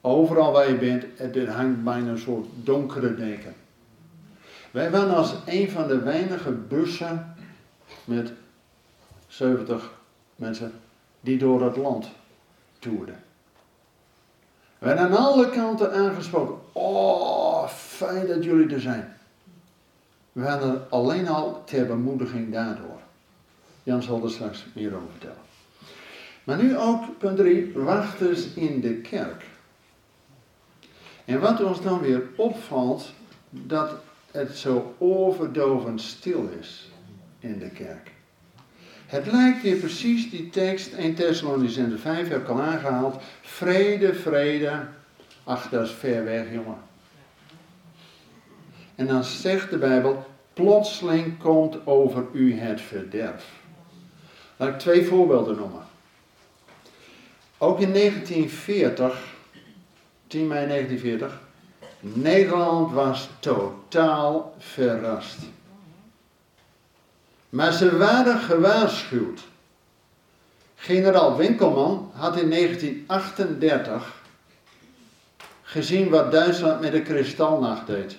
Overal 0.00 0.52
waar 0.52 0.68
je 0.68 0.76
bent, 0.76 1.36
er 1.36 1.50
hangt 1.50 1.84
bijna 1.84 2.10
een 2.10 2.18
soort 2.18 2.46
donkere 2.54 3.14
deken. 3.14 3.54
Wij 4.70 4.90
waren 4.90 5.14
als 5.14 5.34
een 5.46 5.70
van 5.70 5.88
de 5.88 5.98
weinige 5.98 6.50
bussen 6.50 7.34
met 8.04 8.32
70 9.26 9.90
mensen 10.36 10.72
die 11.20 11.38
door 11.38 11.62
het 11.62 11.76
land 11.76 12.08
toerden. 12.78 13.22
We 14.78 14.86
werden 14.86 15.04
aan 15.04 15.16
alle 15.16 15.50
kanten 15.50 15.92
aangesproken. 15.92 16.54
Oh, 16.72 17.68
fijn 17.68 18.26
dat 18.26 18.44
jullie 18.44 18.74
er 18.74 18.80
zijn. 18.80 19.16
We 20.32 20.48
hadden 20.48 20.90
alleen 20.90 21.28
al 21.28 21.62
ter 21.64 21.86
bemoediging 21.86 22.52
daardoor. 22.52 23.00
Jan 23.82 24.02
zal 24.02 24.24
er 24.24 24.30
straks 24.30 24.66
meer 24.74 24.94
over 24.94 25.10
vertellen. 25.10 25.46
Maar 26.44 26.56
nu 26.56 26.78
ook, 26.78 27.18
punt 27.18 27.36
3, 27.36 27.72
wachters 27.74 28.54
in 28.54 28.80
de 28.80 28.94
kerk. 28.94 29.44
En 31.28 31.40
wat 31.40 31.62
ons 31.62 31.82
dan 31.82 32.00
weer 32.00 32.22
opvalt, 32.36 33.12
dat 33.50 33.90
het 34.30 34.56
zo 34.56 34.94
overdovend 34.98 36.00
stil 36.00 36.48
is 36.60 36.90
in 37.38 37.58
de 37.58 37.70
kerk. 37.70 38.10
Het 39.06 39.26
lijkt 39.26 39.62
weer 39.62 39.76
precies 39.76 40.30
die 40.30 40.50
tekst 40.50 40.92
1 40.92 41.14
Thessalonicense 41.14 41.98
5 41.98 42.28
heb 42.28 42.40
ik 42.40 42.48
al 42.48 42.60
aangehaald. 42.60 43.22
Vrede, 43.40 44.14
vrede. 44.14 44.86
Ach, 45.44 45.68
dat 45.68 45.86
is 45.86 45.92
ver 45.92 46.24
weg, 46.24 46.52
jongen. 46.52 46.78
En 48.94 49.06
dan 49.06 49.24
zegt 49.24 49.70
de 49.70 49.78
Bijbel, 49.78 50.26
plotseling 50.52 51.38
komt 51.38 51.86
over 51.86 52.24
u 52.32 52.58
het 52.58 52.80
verderf. 52.80 53.44
Laat 54.56 54.68
ik 54.68 54.78
twee 54.78 55.04
voorbeelden 55.04 55.56
noemen. 55.56 55.82
Ook 57.58 57.80
in 57.80 57.92
1940, 57.92 59.36
10 60.28 60.46
mei 60.46 60.66
1940, 60.66 61.40
Nederland 62.00 62.92
was 62.92 63.28
totaal 63.40 64.54
verrast. 64.58 65.38
Maar 67.48 67.72
ze 67.72 67.96
waren 67.96 68.38
gewaarschuwd. 68.38 69.40
Generaal 70.74 71.36
Winkelman 71.36 72.10
had 72.14 72.36
in 72.36 72.50
1938 72.50 74.22
gezien 75.62 76.08
wat 76.08 76.32
Duitsland 76.32 76.80
met 76.80 76.92
de 76.92 77.02
kristalnacht 77.02 77.86
deed. 77.86 78.16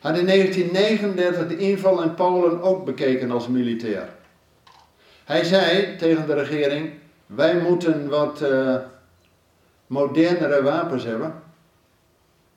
Had 0.00 0.18
in 0.18 0.26
1939 0.26 1.48
de 1.48 1.56
inval 1.56 2.02
in 2.02 2.14
Polen 2.14 2.62
ook 2.62 2.84
bekeken 2.84 3.30
als 3.30 3.48
militair. 3.48 4.08
Hij 5.24 5.44
zei 5.44 5.96
tegen 5.96 6.26
de 6.26 6.34
regering: 6.34 6.92
Wij 7.28 7.60
moeten 7.60 8.08
wat 8.08 8.42
uh, 8.42 8.76
modernere 9.86 10.62
wapens 10.62 11.04
hebben, 11.04 11.34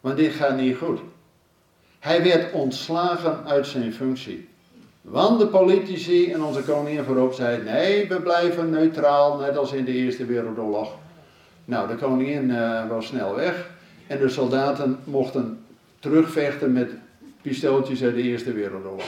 want 0.02 0.18
dit 0.18 0.34
gaat 0.34 0.56
niet 0.56 0.78
goed. 0.78 1.00
Hij 2.00 2.24
werd 2.24 2.54
ontslagen 2.54 3.46
uit 3.46 3.68
zijn 3.68 3.94
functie. 3.94 4.50
Want 5.02 5.40
de 5.40 5.48
politici 5.48 6.32
en 6.32 6.44
onze 6.44 6.64
koningin 6.64 7.04
voorop 7.04 7.34
zeiden: 7.34 7.66
nee, 7.66 8.08
we 8.08 8.22
blijven 8.22 8.70
neutraal, 8.70 9.38
net 9.38 9.58
als 9.58 9.72
in 9.72 9.86
de 9.86 9.92
Eerste 9.92 10.26
Wereldoorlog. 10.26 10.96
Nou, 11.66 11.88
de 11.88 11.96
koningin 11.96 12.50
uh, 12.50 12.90
was 12.90 13.06
snel 13.06 13.36
weg 13.36 13.70
en 14.08 14.20
de 14.20 14.30
soldaten 14.30 15.00
mochten 15.04 15.66
terugvechten 16.00 16.74
met 16.74 16.92
pistooltjes 17.42 18.04
uit 18.04 18.16
de 18.16 18.22
Eerste 18.22 18.54
Wereldoorlog. 18.54 19.06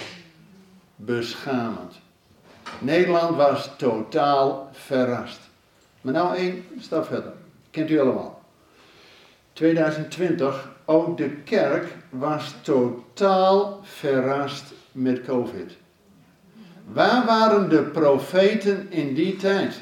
Beschamend. 0.95 1.93
Nederland 2.80 3.36
was 3.36 3.69
totaal 3.78 4.69
verrast. 4.71 5.39
Maar 6.04 6.13
nou 6.13 6.36
één 6.36 6.66
stap 6.80 7.06
verder. 7.06 7.34
Kent 7.72 7.89
u 7.89 8.00
allemaal. 8.00 8.42
2020, 9.54 10.72
ook 10.86 11.18
de 11.18 11.30
kerk 11.30 11.96
was 12.10 12.56
totaal 12.62 13.80
verrast 13.84 14.74
met 14.92 15.26
COVID. 15.26 15.72
Waar 16.86 17.26
waren 17.26 17.70
de 17.70 17.82
profeten 17.82 18.92
in 18.92 19.13
die 19.13 19.36
tijd? 19.36 19.82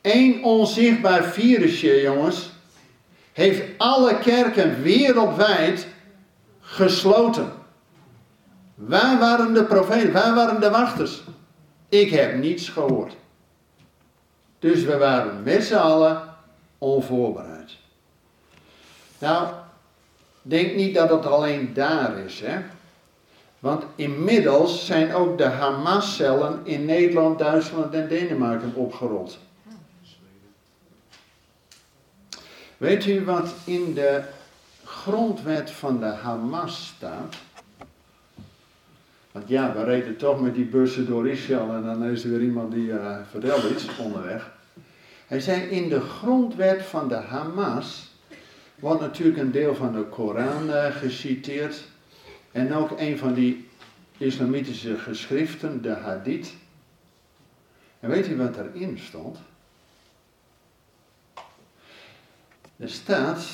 Eén 0.00 0.44
onzichtbaar 0.44 1.24
virusje, 1.24 2.00
jongens, 2.00 2.52
heeft 3.32 3.62
alle 3.76 4.18
kerken 4.18 4.82
wereldwijd 4.82 5.86
gesloten. 6.60 7.52
Waar 8.74 9.18
waren 9.18 9.54
de 9.54 9.64
profeten? 9.64 10.12
Waar 10.12 10.34
waren 10.34 10.60
de 10.60 10.70
wachters? 10.70 11.22
Ik 11.88 12.10
heb 12.10 12.34
niets 12.34 12.68
gehoord. 12.68 13.16
Dus 14.62 14.82
we 14.82 14.96
waren 14.96 15.42
met 15.42 15.64
z'n 15.64 15.74
allen 15.74 16.22
onvoorbereid. 16.78 17.70
Nou, 19.18 19.48
denk 20.42 20.74
niet 20.74 20.94
dat 20.94 21.10
het 21.10 21.26
alleen 21.26 21.74
daar 21.74 22.18
is, 22.18 22.40
hè. 22.40 22.60
Want 23.58 23.84
inmiddels 23.94 24.86
zijn 24.86 25.14
ook 25.14 25.38
de 25.38 25.44
Hamas-cellen 25.44 26.60
in 26.64 26.84
Nederland, 26.84 27.38
Duitsland 27.38 27.94
en 27.94 28.08
Denemarken 28.08 28.74
opgerold. 28.74 29.38
Weet 32.76 33.06
u 33.06 33.24
wat 33.24 33.54
in 33.64 33.94
de 33.94 34.22
grondwet 34.84 35.70
van 35.70 36.00
de 36.00 36.06
Hamas 36.06 36.92
staat? 36.96 37.34
Want 39.32 39.48
ja, 39.48 39.72
we 39.74 39.84
reden 39.84 40.16
toch 40.16 40.40
met 40.40 40.54
die 40.54 40.64
bussen 40.64 41.06
door 41.06 41.28
Israël 41.28 41.72
en 41.74 41.82
dan 41.82 42.04
is 42.04 42.24
er 42.24 42.30
weer 42.30 42.42
iemand 42.42 42.72
die 42.72 42.86
uh, 42.86 43.16
vertelt 43.30 43.70
iets 43.70 43.96
onderweg. 43.98 44.50
Hij 45.26 45.40
zei 45.40 45.60
in 45.62 45.88
de 45.88 46.00
grondwet 46.00 46.82
van 46.82 47.08
de 47.08 47.14
Hamas 47.14 48.10
wordt 48.74 49.00
natuurlijk 49.00 49.38
een 49.38 49.50
deel 49.50 49.74
van 49.74 49.92
de 49.92 50.02
Koran 50.02 50.68
uh, 50.68 50.86
geciteerd 50.96 51.84
en 52.52 52.74
ook 52.74 52.90
een 52.98 53.18
van 53.18 53.34
die 53.34 53.68
islamitische 54.18 54.98
geschriften, 54.98 55.82
de 55.82 55.90
Hadith. 55.90 56.54
En 58.00 58.10
weet 58.10 58.28
u 58.28 58.36
wat 58.36 58.56
erin 58.56 58.98
stond? 58.98 59.38
Er 62.76 62.88
staat, 62.88 63.46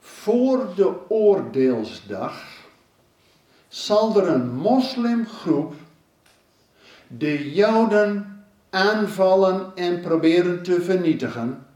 voor 0.00 0.74
de 0.74 0.94
oordeelsdag 1.08 2.55
zal 3.76 4.16
er 4.16 4.28
een 4.28 4.54
moslimgroep 4.54 5.74
de 7.06 7.54
Joden 7.54 8.44
aanvallen 8.70 9.72
en 9.74 10.00
proberen 10.00 10.62
te 10.62 10.82
vernietigen. 10.82 11.66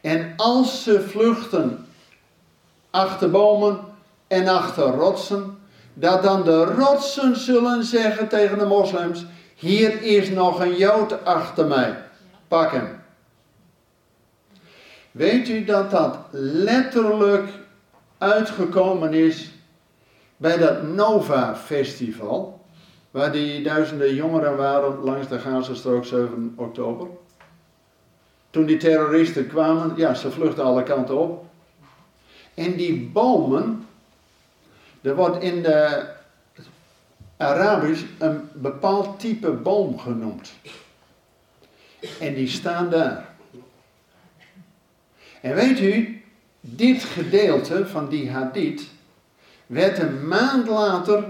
En 0.00 0.32
als 0.36 0.82
ze 0.82 1.00
vluchten 1.00 1.86
achter 2.90 3.30
bomen 3.30 3.80
en 4.26 4.48
achter 4.48 4.84
rotsen, 4.84 5.58
dat 5.94 6.22
dan 6.22 6.42
de 6.42 6.64
rotsen 6.64 7.36
zullen 7.36 7.84
zeggen 7.84 8.28
tegen 8.28 8.58
de 8.58 8.66
moslims: 8.66 9.24
Hier 9.54 10.02
is 10.02 10.30
nog 10.30 10.60
een 10.60 10.76
Jood 10.76 11.24
achter 11.24 11.66
mij, 11.66 12.02
pak 12.48 12.72
hem. 12.72 13.02
Weet 15.10 15.48
u 15.48 15.64
dat 15.64 15.90
dat 15.90 16.18
letterlijk 16.30 17.48
uitgekomen 18.18 19.14
is 19.14 19.53
bij 20.36 20.56
dat 20.56 20.82
Nova 20.82 21.56
Festival, 21.56 22.60
waar 23.10 23.32
die 23.32 23.62
duizenden 23.62 24.14
jongeren 24.14 24.56
waren 24.56 24.98
langs 24.98 25.28
de 25.28 25.38
Gazastrook 25.38 26.04
7 26.04 26.52
oktober? 26.56 27.08
Toen 28.50 28.66
die 28.66 28.76
terroristen 28.76 29.46
kwamen, 29.46 29.92
ja, 29.96 30.14
ze 30.14 30.30
vluchten 30.30 30.64
alle 30.64 30.82
kanten 30.82 31.18
op. 31.18 31.44
En 32.54 32.76
die 32.76 33.00
bomen, 33.12 33.86
er 35.00 35.14
wordt 35.14 35.42
in 35.42 35.62
de 35.62 36.06
Arabisch 37.36 38.02
een 38.18 38.48
bepaald 38.52 39.20
type 39.20 39.50
boom 39.50 39.98
genoemd. 39.98 40.52
En 42.20 42.34
die 42.34 42.48
staan 42.48 42.90
daar. 42.90 43.28
En 45.40 45.54
weet 45.54 45.80
u, 45.80 46.22
dit 46.60 47.04
gedeelte 47.04 47.86
van 47.86 48.08
die 48.08 48.30
hadith 48.30 48.92
werd 49.66 49.98
een 49.98 50.28
maand 50.28 50.68
later 50.68 51.24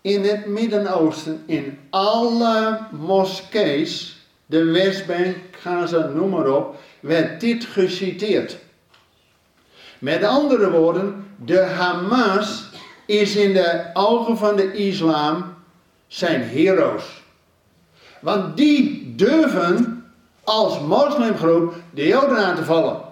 in 0.00 0.24
het 0.24 0.46
Midden-Oosten 0.46 1.42
in 1.46 1.78
alle 1.90 2.78
moskees, 2.90 4.16
de 4.46 4.64
Westbank, 4.64 5.36
Gaza, 5.50 6.06
noem 6.14 6.30
maar 6.30 6.48
op, 6.48 6.76
werd 7.00 7.40
dit 7.40 7.64
geciteerd. 7.64 8.58
Met 9.98 10.24
andere 10.24 10.70
woorden, 10.70 11.26
de 11.44 11.60
Hamas 11.60 12.70
is 13.06 13.36
in 13.36 13.52
de 13.52 13.90
ogen 13.92 14.36
van 14.36 14.56
de 14.56 14.72
islam 14.72 15.54
zijn 16.06 16.42
heroes. 16.42 17.22
Want 18.20 18.56
die 18.56 19.12
durven 19.16 20.04
als 20.44 20.80
moslimgroep 20.80 21.74
de 21.90 22.06
Joden 22.06 22.38
aan 22.38 22.56
te 22.56 22.64
vallen. 22.64 23.07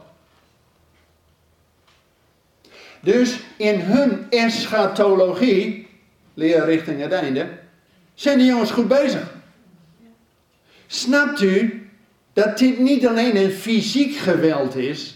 Dus 3.06 3.38
in 3.56 3.80
hun 3.80 4.26
eschatologie, 4.30 5.86
leer 6.34 6.64
richting 6.64 7.00
het 7.00 7.12
einde, 7.12 7.48
zijn 8.14 8.38
die 8.38 8.46
jongens 8.46 8.70
goed 8.70 8.88
bezig. 8.88 9.34
Snapt 10.86 11.40
u 11.40 11.88
dat 12.32 12.58
dit 12.58 12.78
niet 12.78 13.06
alleen 13.06 13.36
een 13.36 13.50
fysiek 13.50 14.16
geweld 14.16 14.76
is, 14.76 15.14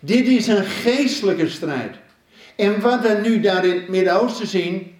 dit 0.00 0.26
is 0.26 0.46
een 0.46 0.64
geestelijke 0.64 1.48
strijd. 1.48 1.96
En 2.56 2.80
wat 2.80 3.00
we 3.00 3.20
nu 3.22 3.40
daar 3.40 3.64
in 3.64 3.74
het 3.74 3.88
Midden-Oosten 3.88 4.46
zien, 4.46 4.94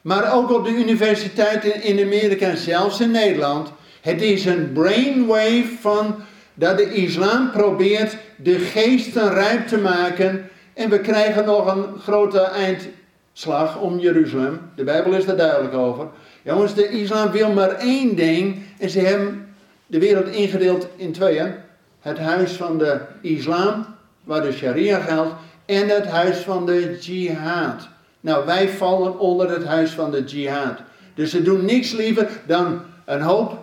maar 0.00 0.34
ook 0.34 0.50
op 0.50 0.64
de 0.64 0.70
universiteiten 0.70 1.82
in 1.82 2.04
Amerika 2.04 2.54
zelfs 2.54 3.00
in 3.00 3.10
Nederland. 3.10 3.72
Het 4.00 4.22
is 4.22 4.44
een 4.44 4.72
brainwave 4.72 5.68
van 5.80 6.16
dat 6.54 6.76
de 6.76 6.94
islam 6.94 7.50
probeert 7.50 8.16
de 8.36 8.58
geesten 8.58 9.34
rijp 9.34 9.66
te 9.66 9.78
maken. 9.78 10.50
En 10.74 10.90
we 10.90 11.00
krijgen 11.00 11.44
nog 11.44 11.74
een 11.74 12.00
grote 12.00 12.40
eindslag 12.40 13.80
om 13.80 13.98
Jeruzalem. 13.98 14.60
De 14.76 14.84
Bijbel 14.84 15.12
is 15.12 15.26
er 15.26 15.36
duidelijk 15.36 15.74
over. 15.74 16.06
Jongens, 16.42 16.74
de 16.74 16.88
islam 16.88 17.30
wil 17.30 17.52
maar 17.52 17.70
één 17.70 18.16
ding. 18.16 18.62
En 18.78 18.90
ze 18.90 19.00
hebben 19.00 19.54
de 19.86 19.98
wereld 19.98 20.28
ingedeeld 20.28 20.86
in 20.96 21.12
tweeën. 21.12 21.54
Het 22.00 22.18
huis 22.18 22.52
van 22.52 22.78
de 22.78 23.00
islam, 23.20 23.86
waar 24.24 24.42
de 24.42 24.52
sharia 24.52 24.98
geldt. 24.98 25.34
En 25.66 25.88
het 25.88 26.06
huis 26.06 26.38
van 26.38 26.66
de 26.66 26.98
jihad. 27.00 27.88
Nou, 28.20 28.46
wij 28.46 28.68
vallen 28.68 29.18
onder 29.18 29.50
het 29.50 29.64
huis 29.64 29.90
van 29.90 30.10
de 30.10 30.24
jihad. 30.24 30.78
Dus 31.14 31.30
ze 31.30 31.42
doen 31.42 31.64
niks 31.64 31.92
liever 31.92 32.28
dan 32.46 32.80
een 33.04 33.20
hoop 33.20 33.58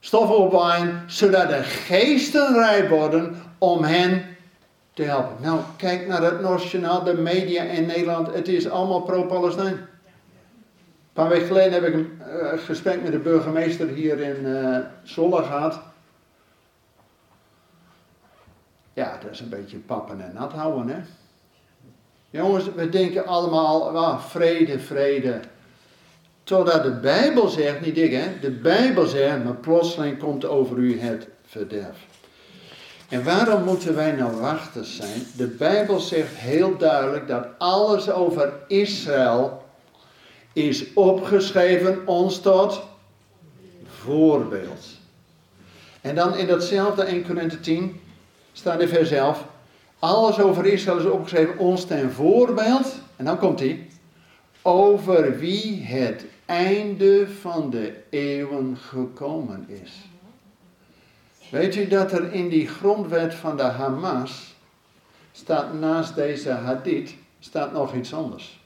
stof 0.00 0.30
opwaaien, 0.30 1.02
zodat 1.06 1.48
de 1.48 1.62
geesten 1.62 2.54
rijp 2.54 2.88
worden 2.88 3.34
om 3.58 3.84
hen 3.84 4.22
te 4.94 5.02
helpen. 5.02 5.36
Nou, 5.40 5.60
kijk 5.76 6.06
naar 6.06 6.22
het 6.22 6.40
nationaal, 6.40 7.02
de 7.02 7.14
media 7.14 7.62
in 7.62 7.86
Nederland. 7.86 8.34
Het 8.34 8.48
is 8.48 8.68
allemaal 8.68 9.00
pro-Palestijn. 9.00 9.72
Een 9.72 11.22
paar 11.22 11.28
weken 11.28 11.46
geleden 11.46 11.72
heb 11.72 11.82
ik 11.84 11.94
een 11.94 12.20
uh, 12.20 12.58
gesprek 12.58 13.02
met 13.02 13.12
de 13.12 13.18
burgemeester 13.18 13.88
hier 13.88 14.20
in 14.20 14.46
uh, 14.46 14.78
Zwolle 15.02 15.42
gehad. 15.42 15.80
Ja, 18.92 19.18
dat 19.22 19.30
is 19.30 19.40
een 19.40 19.48
beetje 19.48 19.76
pappen 19.76 20.20
en 20.20 20.34
nat 20.34 20.52
houden, 20.52 20.88
hè. 20.88 21.02
Jongens, 22.30 22.74
we 22.74 22.88
denken 22.88 23.26
allemaal, 23.26 23.98
ah, 23.98 24.20
vrede, 24.20 24.78
vrede. 24.78 25.40
Totdat 26.44 26.82
de 26.82 26.90
Bijbel 26.90 27.48
zegt, 27.48 27.80
niet 27.80 27.98
ik 27.98 28.12
hè, 28.12 28.38
de 28.40 28.50
Bijbel 28.50 29.06
zegt, 29.06 29.44
maar 29.44 29.54
plotseling 29.54 30.18
komt 30.18 30.44
over 30.44 30.76
u 30.76 31.00
het 31.00 31.28
verderf. 31.46 32.13
En 33.14 33.24
waarom 33.24 33.64
moeten 33.64 33.94
wij 33.94 34.12
nou 34.12 34.40
wachters 34.40 34.96
zijn? 34.96 35.26
De 35.36 35.46
Bijbel 35.46 36.00
zegt 36.00 36.34
heel 36.34 36.76
duidelijk 36.76 37.28
dat 37.28 37.46
alles 37.58 38.10
over 38.10 38.52
Israël 38.68 39.64
is 40.52 40.92
opgeschreven 40.94 42.06
ons 42.06 42.40
tot 42.40 42.82
voorbeeld. 43.86 44.86
En 46.00 46.14
dan 46.14 46.36
in 46.36 46.46
datzelfde 46.46 47.02
1 47.02 47.26
Corinthië 47.26 47.60
10 47.60 48.00
staat 48.52 48.80
in 48.80 48.88
vers 48.88 49.10
11, 49.10 49.44
alles 49.98 50.40
over 50.40 50.66
Israël 50.66 50.98
is 50.98 51.04
opgeschreven 51.04 51.58
ons 51.58 51.84
ten 51.84 52.12
voorbeeld. 52.12 52.94
En 53.16 53.24
dan 53.24 53.38
komt 53.38 53.60
hij. 53.60 53.86
Over 54.62 55.38
wie 55.38 55.82
het 55.82 56.24
einde 56.46 57.26
van 57.40 57.70
de 57.70 57.92
eeuwen 58.10 58.76
gekomen 58.76 59.66
is. 59.82 59.92
Weet 61.54 61.76
u 61.76 61.86
dat 61.86 62.12
er 62.12 62.32
in 62.32 62.48
die 62.48 62.68
grondwet 62.68 63.34
van 63.34 63.56
de 63.56 63.62
Hamas 63.62 64.54
staat 65.32 65.74
naast 65.74 66.14
deze 66.14 66.50
hadith 66.50 67.14
staat 67.38 67.72
nog 67.72 67.94
iets 67.94 68.14
anders. 68.14 68.60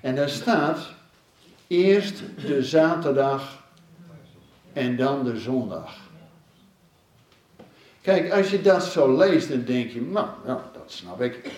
En 0.00 0.14
daar 0.14 0.28
staat 0.28 0.78
eerst 1.66 2.22
de 2.46 2.62
zaterdag 2.62 3.64
en 4.72 4.96
dan 4.96 5.24
de 5.24 5.38
zondag. 5.38 5.96
Kijk, 8.00 8.32
als 8.32 8.50
je 8.50 8.62
dat 8.62 8.84
zo 8.84 9.16
leest, 9.16 9.48
dan 9.48 9.64
denk 9.64 9.90
je, 9.90 10.00
nou, 10.00 10.28
ja, 10.46 10.70
dat 10.72 10.92
snap 10.92 11.20
ik. 11.20 11.50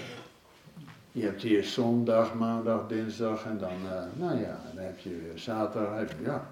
Je 1.12 1.22
hebt 1.22 1.42
hier 1.42 1.64
zondag, 1.64 2.34
maandag, 2.34 2.86
dinsdag 2.86 3.44
en 3.44 3.58
dan, 3.58 3.76
uh, 3.84 4.02
nou 4.12 4.40
ja, 4.40 4.60
dan 4.74 4.84
heb 4.84 4.98
je 4.98 5.32
zaterdag, 5.34 6.08
ja, 6.24 6.50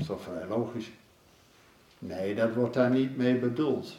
is 0.00 0.06
toch 0.06 0.22
vrij 0.22 0.46
logisch. 0.48 0.90
Nee, 1.98 2.34
dat 2.34 2.54
wordt 2.54 2.74
daar 2.74 2.90
niet 2.90 3.16
mee 3.16 3.34
bedoeld. 3.34 3.96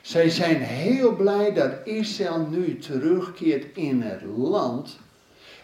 Zij 0.00 0.30
zijn 0.30 0.56
heel 0.56 1.16
blij 1.16 1.52
dat 1.52 1.72
Israël 1.84 2.46
nu 2.50 2.78
terugkeert 2.78 3.76
in 3.76 4.02
het 4.02 4.22
land, 4.36 4.98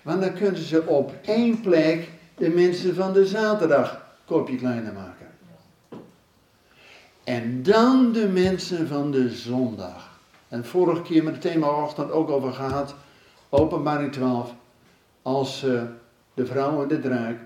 want 0.02 0.20
dan 0.20 0.34
kunnen 0.34 0.60
ze 0.60 0.86
op 0.86 1.12
één 1.24 1.60
plek 1.60 2.08
de 2.34 2.48
mensen 2.48 2.94
van 2.94 3.12
de 3.12 3.26
zaterdag 3.26 4.16
kopje 4.24 4.56
kleiner 4.56 4.92
maken. 4.92 5.26
En 7.24 7.62
dan 7.62 8.12
de 8.12 8.28
mensen 8.28 8.88
van 8.88 9.10
de 9.10 9.30
zondag. 9.30 10.10
En 10.48 10.64
vorige 10.64 11.02
keer 11.02 11.24
met 11.24 11.32
het 11.32 11.42
thema 11.42 11.82
ochtend 11.82 12.10
ook 12.10 12.30
over 12.30 12.52
gehad. 12.52 12.94
Openbaring 13.48 14.12
12. 14.12 14.54
Als 15.22 15.64
uh, 15.64 15.82
de 16.34 16.46
vrouw 16.46 16.82
en 16.82 16.88
de 16.88 17.00
draak. 17.00 17.38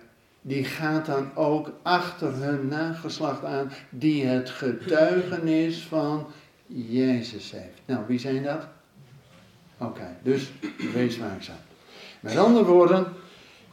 Die 0.46 0.64
gaat 0.64 1.06
dan 1.06 1.30
ook 1.34 1.72
achter 1.82 2.32
hun 2.32 2.68
nageslacht 2.68 3.44
aan. 3.44 3.72
Die 3.90 4.26
het 4.26 4.50
getuigenis 4.50 5.82
van 5.82 6.26
Jezus 6.66 7.50
heeft. 7.50 7.80
Nou, 7.84 8.04
wie 8.06 8.18
zijn 8.18 8.42
dat? 8.42 8.66
Oké, 9.78 10.16
dus 10.22 10.50
wees 10.94 11.18
waakzaam. 11.18 11.56
Met 12.20 12.36
andere 12.36 12.64
woorden. 12.64 13.06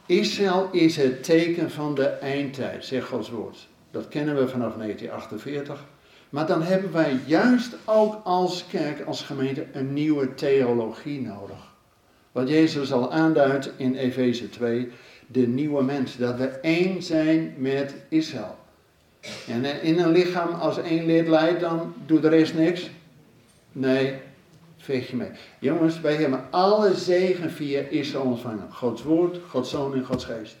Israël 0.06 0.68
is 0.72 0.96
het 0.96 1.24
teken 1.24 1.70
van 1.70 1.94
de 1.94 2.06
eindtijd, 2.06 2.84
zegt 2.84 3.08
Gods 3.08 3.30
woord. 3.30 3.68
Dat 3.90 4.08
kennen 4.08 4.34
we 4.34 4.48
vanaf 4.48 4.74
1948. 4.74 5.84
Maar 6.30 6.46
dan 6.46 6.62
hebben 6.62 6.92
wij 6.92 7.18
juist 7.26 7.76
ook 7.84 8.20
als 8.24 8.66
kerk, 8.66 9.06
als 9.06 9.22
gemeente, 9.22 9.66
een 9.72 9.92
nieuwe 9.92 10.34
theologie 10.34 11.20
nodig. 11.20 11.72
Wat 12.32 12.48
Jezus 12.48 12.92
al 12.92 13.12
aanduidt 13.12 13.70
in 13.76 13.94
Efeze 13.94 14.48
2, 14.48 14.90
de 15.34 15.46
nieuwe 15.46 15.82
mens. 15.82 16.16
Dat 16.16 16.36
we 16.36 16.46
één 16.46 17.02
zijn 17.02 17.54
met 17.58 17.94
Israël. 18.08 18.56
En 19.48 19.82
in 19.82 19.98
een 19.98 20.10
lichaam, 20.10 20.52
als 20.52 20.78
één 20.78 21.06
lid 21.06 21.28
leidt, 21.28 21.60
dan 21.60 21.94
doet 22.06 22.22
de 22.22 22.28
rest 22.28 22.54
niks. 22.54 22.90
Nee, 23.72 24.14
veeg 24.76 25.10
je 25.10 25.16
mee. 25.16 25.30
Jongens, 25.58 26.00
wij 26.00 26.14
hebben 26.14 26.44
alle 26.50 26.94
zegen 26.94 27.50
via 27.50 27.80
Israël 27.80 28.24
ontvangen. 28.24 28.72
Gods 28.72 29.02
woord, 29.02 29.38
Gods 29.48 29.70
zoon 29.70 29.94
en 29.94 30.04
Gods 30.04 30.24
geest. 30.24 30.56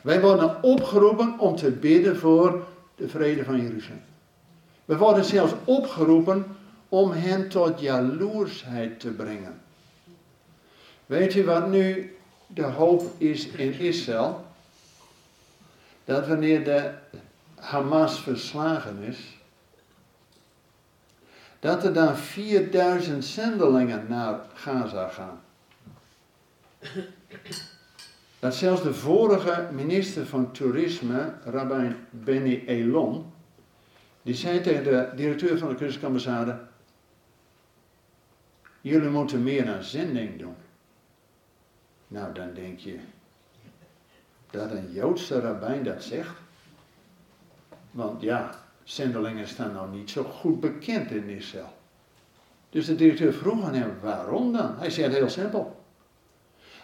Wij 0.00 0.20
worden 0.20 0.62
opgeroepen 0.62 1.38
om 1.38 1.56
te 1.56 1.70
bidden 1.70 2.16
voor 2.16 2.66
de 2.94 3.08
vrede 3.08 3.44
van 3.44 3.62
Jeruzalem. 3.62 4.02
We 4.84 4.96
worden 4.96 5.24
zelfs 5.24 5.52
opgeroepen 5.64 6.44
om 6.88 7.10
hen 7.10 7.48
tot 7.48 7.80
jaloersheid 7.80 9.00
te 9.00 9.10
brengen. 9.10 9.60
Weet 11.06 11.34
u 11.34 11.44
wat 11.44 11.68
nu 11.68 12.15
de 12.46 12.62
hoop 12.62 13.20
is 13.20 13.46
in 13.46 13.72
Israël? 13.72 14.44
Dat 16.04 16.26
wanneer 16.26 16.64
de 16.64 16.90
Hamas 17.54 18.20
verslagen 18.20 19.02
is, 19.02 19.18
dat 21.60 21.84
er 21.84 21.92
dan 21.92 22.16
4000 22.16 23.24
zendelingen 23.24 24.06
naar 24.08 24.40
Gaza 24.54 25.08
gaan. 25.08 25.40
Dat 28.38 28.54
zelfs 28.54 28.82
de 28.82 28.94
vorige 28.94 29.68
minister 29.72 30.26
van 30.26 30.52
Toerisme, 30.52 31.32
Rabbijn 31.44 31.96
Benny 32.10 32.62
Elon, 32.66 33.32
die 34.22 34.34
zei 34.34 34.60
tegen 34.60 34.84
de 34.84 35.08
directeur 35.14 35.58
van 35.58 35.68
de 35.68 35.74
Christelijke 35.74 36.06
ambassade, 36.06 36.58
jullie 38.80 39.08
moeten 39.08 39.42
meer 39.42 39.68
aan 39.68 39.82
zending 39.82 40.38
doen. 40.38 40.56
Nou, 42.08 42.34
dan 42.34 42.54
denk 42.54 42.78
je, 42.78 42.98
dat 44.50 44.70
een 44.70 44.92
Joodse 44.92 45.40
rabbijn 45.40 45.84
dat 45.84 46.02
zegt. 46.02 46.34
Want 47.90 48.22
ja, 48.22 48.50
zendelingen 48.84 49.48
staan 49.48 49.72
nou 49.72 49.90
niet 49.90 50.10
zo 50.10 50.24
goed 50.24 50.60
bekend 50.60 51.10
in 51.10 51.28
Israël. 51.28 51.74
Dus 52.70 52.86
de 52.86 52.94
directeur 52.94 53.32
vroeg 53.32 53.64
aan 53.64 53.74
hem, 53.74 53.92
waarom 54.00 54.52
dan? 54.52 54.78
Hij 54.78 54.90
zei 54.90 55.14
heel 55.14 55.28
simpel. 55.28 55.84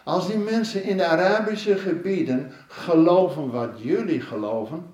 Als 0.03 0.27
die 0.27 0.37
mensen 0.37 0.83
in 0.83 0.97
de 0.97 1.05
Arabische 1.05 1.77
gebieden 1.77 2.51
geloven 2.67 3.51
wat 3.51 3.71
jullie 3.77 4.21
geloven, 4.21 4.85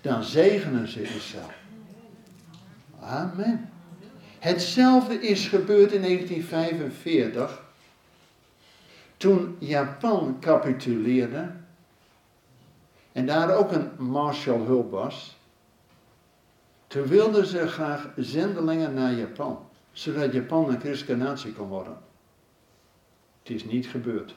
dan 0.00 0.24
zegenen 0.24 0.88
ze 0.88 1.02
Israël. 1.02 1.50
Amen. 3.00 3.70
Hetzelfde 4.38 5.14
is 5.20 5.48
gebeurd 5.48 5.92
in 5.92 6.02
1945. 6.02 7.65
Toen 9.16 9.56
Japan 9.58 10.36
capituleerde. 10.40 11.50
En 13.12 13.26
daar 13.26 13.56
ook 13.56 13.72
een 13.72 13.90
Marshallhulp 13.96 14.90
was. 14.90 15.36
Toen 16.86 17.06
wilden 17.06 17.46
ze 17.46 17.68
graag 17.68 18.08
zendelingen 18.16 18.94
naar 18.94 19.12
Japan. 19.12 19.58
Zodat 19.92 20.32
Japan 20.32 20.68
een 20.68 20.80
christelijke 20.80 21.24
natie 21.24 21.52
kon 21.52 21.68
worden. 21.68 21.98
Het 23.42 23.50
is 23.50 23.64
niet 23.64 23.86
gebeurd. 23.86 24.34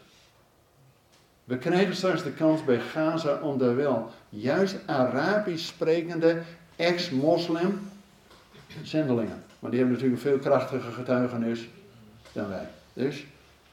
We 1.44 1.58
krijgen 1.58 1.96
straks 1.96 2.24
de 2.24 2.32
kans 2.32 2.64
bij 2.64 2.80
Gaza 2.80 3.40
om 3.42 3.58
daar 3.58 3.76
wel 3.76 4.10
juist 4.30 4.78
Arabisch 4.86 5.68
sprekende 5.68 6.42
ex-moslim 6.76 7.80
zendelingen. 8.84 9.44
Maar 9.60 9.72
die 9.72 9.80
hebben 9.80 9.98
natuurlijk 9.98 10.22
veel 10.22 10.40
krachtiger 10.40 10.92
getuigenis 10.92 11.70
dan 12.32 12.50
wij. 12.50 12.68
Dus 12.94 13.26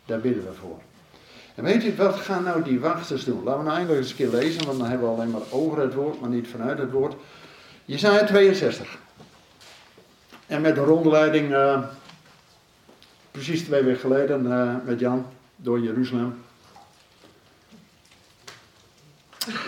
Daar 0.05 0.21
bidden 0.21 0.45
we 0.45 0.53
voor. 0.53 0.81
En 1.57 1.65
weet 1.65 1.85
u, 1.85 1.95
wat 1.97 2.17
gaan 2.17 2.43
nou 2.43 2.63
die 2.63 2.81
wachters 2.81 3.25
doen? 3.25 3.43
Laten 3.43 3.59
we 3.59 3.65
nou 3.65 3.77
eindelijk 3.77 4.03
eens 4.03 4.11
een 4.11 4.17
keer 4.17 4.41
lezen, 4.41 4.67
want 4.67 4.79
dan 4.79 4.89
hebben 4.89 5.09
we 5.09 5.15
alleen 5.15 5.31
maar 5.31 5.51
over 5.51 5.79
het 5.81 5.95
woord, 5.95 6.21
maar 6.21 6.31
niet 6.31 6.49
vanuit 6.49 6.79
het 6.79 6.91
woord. 6.91 7.15
Jezaja 7.85 8.25
62. 8.25 8.99
En 10.47 10.61
met 10.61 10.75
de 10.75 10.81
rondleiding, 10.81 11.51
uh, 11.51 11.83
precies 13.31 13.63
twee 13.63 13.83
weken 13.83 14.01
geleden, 14.01 14.45
uh, 14.45 14.75
met 14.85 15.01
Jan, 15.01 15.27
door 15.57 15.81
Jeruzalem. 15.81 16.45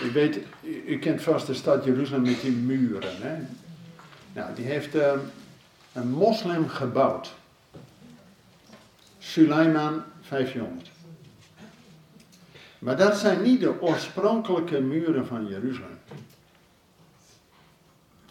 U 0.03 0.11
weet, 0.11 0.39
u, 0.85 0.99
kent 0.99 1.21
vast 1.21 1.47
de 1.47 1.53
stad 1.53 1.83
Jeruzalem 1.83 2.23
met 2.23 2.41
die 2.41 2.51
muren. 2.51 3.21
Hè? 3.21 3.35
Nou, 4.33 4.55
die 4.55 4.65
heeft 4.65 4.95
uh, 4.95 5.11
een 5.93 6.09
moslim 6.09 6.67
gebouwd. 6.67 7.33
Suleiman 9.19 10.03
500. 10.21 10.88
Maar 12.79 12.97
dat 12.97 13.17
zijn 13.17 13.41
niet 13.41 13.59
de 13.59 13.81
oorspronkelijke 13.81 14.81
muren 14.81 15.25
van 15.25 15.47
Jeruzalem. 15.47 15.99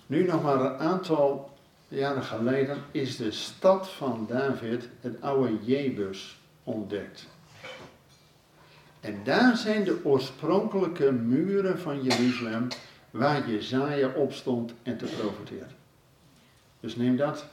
Nu 0.07 0.27
nog 0.27 0.43
maar 0.43 0.61
een 0.61 0.79
aantal 0.79 1.57
jaren 1.89 2.23
geleden 2.23 2.79
is 2.91 3.17
de 3.17 3.31
stad 3.31 3.89
van 3.89 4.27
David, 4.29 4.89
het 5.01 5.23
oude 5.23 5.59
Jebus, 5.63 6.39
ontdekt. 6.65 7.27
En 9.01 9.21
daar 9.25 9.57
zijn 9.57 9.85
de 9.85 10.01
oorspronkelijke 10.05 11.13
muren 11.13 11.79
van 11.79 12.03
Jeruzalem 12.03 12.69
waar 13.11 13.51
Jezaja 13.51 14.09
op 14.09 14.33
stond 14.33 14.73
en 14.83 14.99
te 14.99 15.05
profiteren. 15.05 15.77
Dus 16.81 16.97
neem 16.97 17.17
dat 17.17 17.45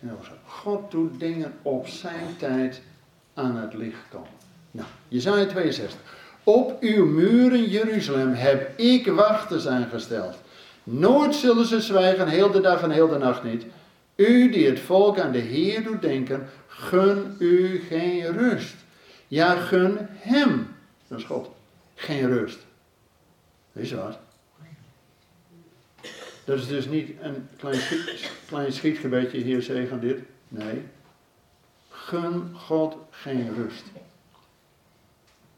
en 0.00 0.18
God 0.46 0.90
doet 0.90 1.20
dingen 1.20 1.52
op 1.62 1.86
zijn 1.86 2.36
tijd 2.38 2.82
aan 3.34 3.56
het 3.56 3.74
licht 3.74 4.08
komen. 4.10 4.28
Nou, 4.70 4.88
Jezaja 5.08 5.46
62. 5.46 6.23
Op 6.44 6.76
uw 6.80 7.06
muren 7.06 7.68
Jeruzalem 7.68 8.32
heb 8.32 8.78
ik 8.78 9.06
wachters 9.06 9.66
aangesteld. 9.66 10.36
Nooit 10.82 11.34
zullen 11.34 11.66
ze 11.66 11.80
zwijgen, 11.80 12.28
heel 12.28 12.50
de 12.50 12.60
dag 12.60 12.82
en 12.82 12.90
heel 12.90 13.08
de 13.08 13.18
nacht 13.18 13.42
niet. 13.42 13.64
U 14.16 14.50
die 14.50 14.66
het 14.66 14.80
volk 14.80 15.18
aan 15.18 15.32
de 15.32 15.38
Heer 15.38 15.82
doet 15.82 16.02
denken, 16.02 16.48
gun 16.66 17.36
u 17.38 17.82
geen 17.88 18.32
rust. 18.32 18.74
Ja, 19.28 19.54
gun 19.54 19.96
hem, 20.00 20.76
dat 21.08 21.18
is 21.18 21.24
God, 21.24 21.50
geen 21.94 22.28
rust. 22.28 22.58
Is 23.72 23.92
wat? 23.92 24.18
Dat 26.44 26.58
is 26.58 26.66
dus 26.66 26.86
niet 26.86 27.10
een 27.20 27.48
klein, 27.56 27.80
klein 28.46 28.72
schietgebedje 28.72 29.38
hier 29.38 29.62
zeggen 29.62 30.00
dit. 30.00 30.18
Nee. 30.48 30.82
Gun 31.90 32.54
God 32.54 32.96
geen 33.10 33.54
rust. 33.54 33.84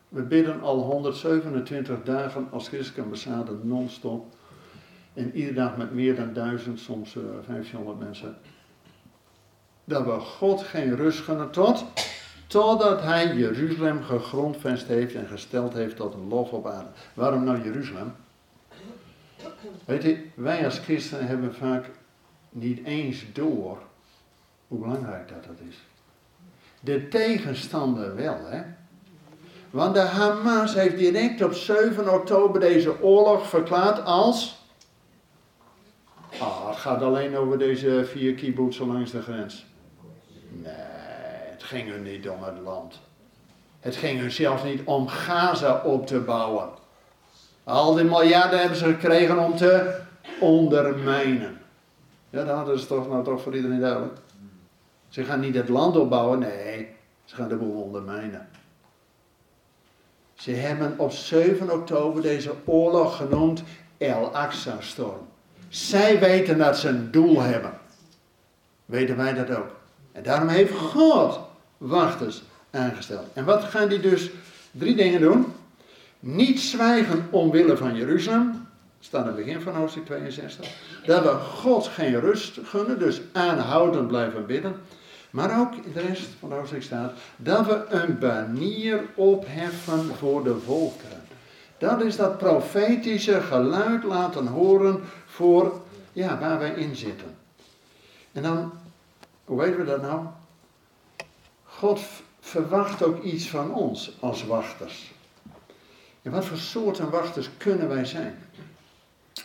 We 0.09 0.23
bidden 0.23 0.61
al 0.61 0.79
127 0.79 2.03
dagen 2.03 2.49
als 2.51 2.69
christelijke 2.69 3.03
ambassade 3.03 3.59
non-stop. 3.63 4.35
En 5.15 5.35
iedere 5.35 5.55
dag 5.55 5.77
met 5.77 5.93
meer 5.93 6.17
dan 6.17 6.33
duizend, 6.33 6.81
soms 6.81 7.15
uh, 7.15 7.23
eh, 7.23 7.29
1500 7.47 7.99
mensen. 7.99 8.37
Dat 9.85 10.05
we 10.05 10.11
God 10.11 10.63
geen 10.63 10.97
rust 10.97 11.21
gunnen 11.21 11.51
tot, 11.51 11.85
totdat 12.47 13.03
hij 13.03 13.37
Jeruzalem 13.37 14.03
gegrondvest 14.03 14.87
heeft 14.87 15.15
en 15.15 15.27
gesteld 15.27 15.73
heeft 15.73 15.97
tot 15.97 16.15
een 16.15 16.29
lof 16.29 16.51
op 16.51 16.67
aarde. 16.67 16.89
Waarom 17.15 17.45
nou 17.45 17.63
Jeruzalem? 17.63 18.13
Weet 19.85 20.03
je, 20.03 20.27
wij 20.35 20.65
als 20.65 20.79
christenen 20.79 21.27
hebben 21.27 21.55
vaak 21.55 21.91
niet 22.51 22.85
eens 22.85 23.25
door 23.33 23.79
hoe 24.69 24.79
belangrijk 24.79 25.29
dat, 25.29 25.45
dat 25.45 25.61
is. 25.69 25.77
De 26.81 27.09
tegenstander 27.09 28.15
wel, 28.15 28.47
hè. 28.47 28.63
Want 29.71 29.95
de 29.95 30.01
Hamas 30.01 30.75
heeft 30.75 30.97
direct 30.97 31.43
op 31.43 31.53
7 31.53 32.13
oktober 32.13 32.61
deze 32.61 33.03
oorlog 33.03 33.49
verklaard 33.49 34.05
als... 34.05 34.65
Ah, 36.39 36.69
het 36.69 36.77
gaat 36.77 37.03
alleen 37.03 37.37
over 37.37 37.59
deze 37.59 38.05
vier 38.05 38.35
kibbutzen 38.35 38.87
langs 38.87 39.11
de 39.11 39.23
grens. 39.23 39.67
Nee, 40.49 40.73
het 41.51 41.63
ging 41.63 41.91
hun 41.91 42.03
niet 42.03 42.29
om 42.29 42.43
het 42.43 42.59
land. 42.65 43.01
Het 43.81 43.97
ging 43.97 44.21
hun 44.21 44.31
zelfs 44.31 44.63
niet 44.63 44.81
om 44.85 45.09
Gaza 45.09 45.83
op 45.85 46.07
te 46.07 46.21
bouwen. 46.21 46.69
Al 47.65 47.95
die 47.95 48.05
miljarden 48.05 48.59
hebben 48.59 48.79
ze 48.79 48.85
gekregen 48.85 49.39
om 49.39 49.57
te 49.57 50.01
ondermijnen. 50.41 51.61
Ja, 52.31 52.45
dat 52.45 52.69
is 52.69 52.87
toch 52.87 53.09
nou 53.09 53.25
toch 53.25 53.43
voor 53.43 53.57
iedereen 53.57 53.81
duidelijk. 53.81 54.19
Ze 55.09 55.25
gaan 55.25 55.41
niet 55.41 55.55
het 55.55 55.69
land 55.69 55.97
opbouwen, 55.97 56.39
nee, 56.39 56.89
ze 57.25 57.35
gaan 57.35 57.49
de 57.49 57.57
boel 57.57 57.83
ondermijnen. 57.83 58.49
Ze 60.37 60.51
hebben 60.51 60.95
op 60.97 61.13
7 61.13 61.73
oktober 61.73 62.23
deze 62.23 62.53
oorlog 62.65 63.17
genoemd 63.17 63.63
El 63.99 64.35
Aqsa-storm. 64.35 65.27
Zij 65.69 66.19
weten 66.19 66.59
dat 66.59 66.79
ze 66.79 66.89
een 66.89 67.11
doel 67.11 67.41
hebben. 67.41 67.73
Weten 68.85 69.17
wij 69.17 69.35
dat 69.35 69.57
ook. 69.57 69.71
En 70.13 70.23
daarom 70.23 70.49
heeft 70.49 70.73
God 70.73 71.41
wachters 71.77 72.43
aangesteld. 72.71 73.27
En 73.33 73.45
wat 73.45 73.65
gaan 73.65 73.89
die 73.89 74.01
dus? 74.01 74.31
Drie 74.71 74.97
dingen 74.97 75.21
doen. 75.21 75.47
Niet 76.21 76.61
zwijgen 76.61 77.27
omwille 77.31 77.77
van 77.77 77.97
Jeruzalem. 77.97 78.67
Staat 79.01 79.21
aan 79.21 79.27
het 79.27 79.37
begin 79.37 79.61
van 79.61 79.75
hoofdstuk 79.75 80.05
62. 80.05 80.69
Dat 81.05 81.23
we 81.23 81.29
God 81.29 81.87
geen 81.87 82.21
rust 82.21 82.59
gunnen, 82.65 82.99
dus 82.99 83.21
aanhoudend 83.33 84.09
blijven 84.09 84.47
bidden. 84.47 84.75
Maar 85.37 85.61
ook 85.61 85.95
de 85.95 86.01
rest 86.01 86.29
van 86.39 86.49
de 86.49 86.55
hoofdstuk 86.55 86.83
staat 86.83 87.13
dat 87.37 87.67
we 87.67 87.87
een 87.89 88.19
banier 88.19 89.05
opheffen 89.15 90.17
voor 90.17 90.45
de 90.45 90.59
volkeren. 90.59 91.23
Dat 91.79 92.03
is 92.03 92.17
dat 92.17 92.39
profetische 92.39 93.41
geluid 93.41 94.05
laten 94.05 94.47
horen 94.47 95.01
voor 95.27 95.81
ja, 96.13 96.39
waar 96.39 96.59
wij 96.59 96.71
in 96.71 96.97
zitten. 96.97 97.37
En 98.33 98.43
dan, 98.43 98.73
hoe 99.45 99.61
weten 99.61 99.79
we 99.79 99.85
dat 99.85 100.03
nou? 100.03 100.27
God 101.65 102.01
verwacht 102.41 103.03
ook 103.03 103.23
iets 103.23 103.49
van 103.49 103.75
ons 103.75 104.17
als 104.21 104.47
wachters. 104.47 105.13
En 106.23 106.31
wat 106.31 106.45
voor 106.45 106.59
soorten 106.59 107.11
wachters 107.11 107.51
kunnen 107.57 107.89
wij 107.89 108.05
zijn? 108.05 108.39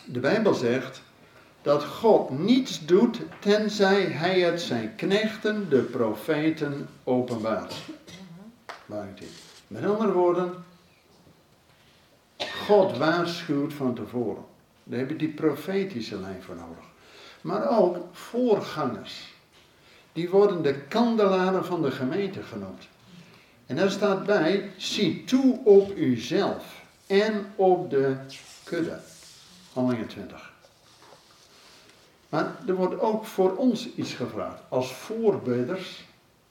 De 0.04 0.20
Bijbel 0.20 0.54
zegt 0.54 1.02
dat 1.62 1.84
God 1.84 2.38
niets 2.38 2.86
doet 2.86 3.20
tenzij 3.38 4.02
hij 4.02 4.40
het 4.40 4.60
zijn 4.60 4.96
knechten, 4.96 5.68
de 5.68 5.80
profeten, 5.80 6.88
openbaart. 7.04 7.74
Met 9.66 9.84
andere 9.84 10.12
woorden, 10.12 10.54
God 12.66 12.96
waarschuwt 12.96 13.72
van 13.72 13.94
tevoren. 13.94 14.44
Daar 14.84 14.98
heb 14.98 15.08
je 15.08 15.16
die 15.16 15.28
profetische 15.28 16.20
lijn 16.20 16.42
voor 16.42 16.54
nodig. 16.54 16.84
Maar 17.40 17.78
ook 17.78 17.96
voorgangers. 18.12 19.34
Die 20.12 20.30
worden 20.30 20.62
de 20.62 20.74
kandelaren 20.74 21.64
van 21.64 21.82
de 21.82 21.90
gemeente 21.90 22.42
genoemd. 22.42 22.88
En 23.66 23.76
daar 23.76 23.90
staat 23.90 24.26
bij, 24.26 24.70
zie 24.76 25.24
toe 25.24 25.60
op 25.64 25.96
uzelf 25.96 26.82
en 27.06 27.46
op 27.56 27.90
de 27.90 28.16
kudde. 28.64 29.00
Handelingen 29.72 30.06
20. 30.06 30.51
Maar 32.32 32.56
er 32.66 32.74
wordt 32.74 33.00
ook 33.00 33.24
voor 33.24 33.56
ons 33.56 33.94
iets 33.94 34.14
gevraagd. 34.14 34.62
Als 34.68 34.92
voorbeders. 34.92 36.04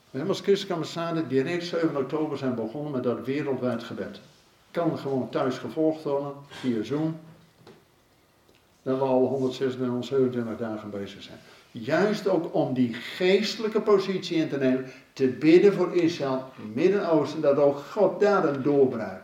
We 0.09 0.17
hebben 0.17 0.35
als 0.35 0.69
ambassade 0.69 1.27
direct 1.27 1.65
7 1.65 1.97
oktober 1.97 2.37
zijn 2.37 2.55
begonnen 2.55 2.91
met 2.91 3.03
dat 3.03 3.25
wereldwijd 3.25 3.83
gebed. 3.83 4.19
Kan 4.71 4.97
gewoon 4.97 5.29
thuis 5.29 5.57
gevolgd 5.57 6.03
worden 6.03 6.33
via 6.47 6.83
Zoom. 6.83 7.19
Dat 8.81 8.97
we 8.97 9.03
al 9.03 9.25
126, 9.25 10.57
dagen 10.57 10.89
bezig 10.89 11.23
zijn. 11.23 11.39
Juist 11.71 12.27
ook 12.27 12.53
om 12.53 12.73
die 12.73 12.93
geestelijke 12.93 13.81
positie 13.81 14.37
in 14.37 14.49
te 14.49 14.57
nemen. 14.57 14.91
Te 15.13 15.27
bidden 15.27 15.73
voor 15.73 15.95
Israël, 15.95 16.45
Midden-Oosten. 16.73 17.41
Dat 17.41 17.57
ook 17.57 17.77
God 17.77 18.19
daar 18.19 18.45
een 18.45 18.61
doorbraak. 18.61 19.23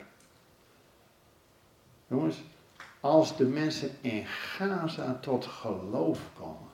Jongens, 2.08 2.36
als 3.00 3.38
de 3.38 3.46
mensen 3.46 3.90
in 4.02 4.26
Gaza 4.26 5.18
tot 5.22 5.46
geloof 5.46 6.20
komen. 6.40 6.68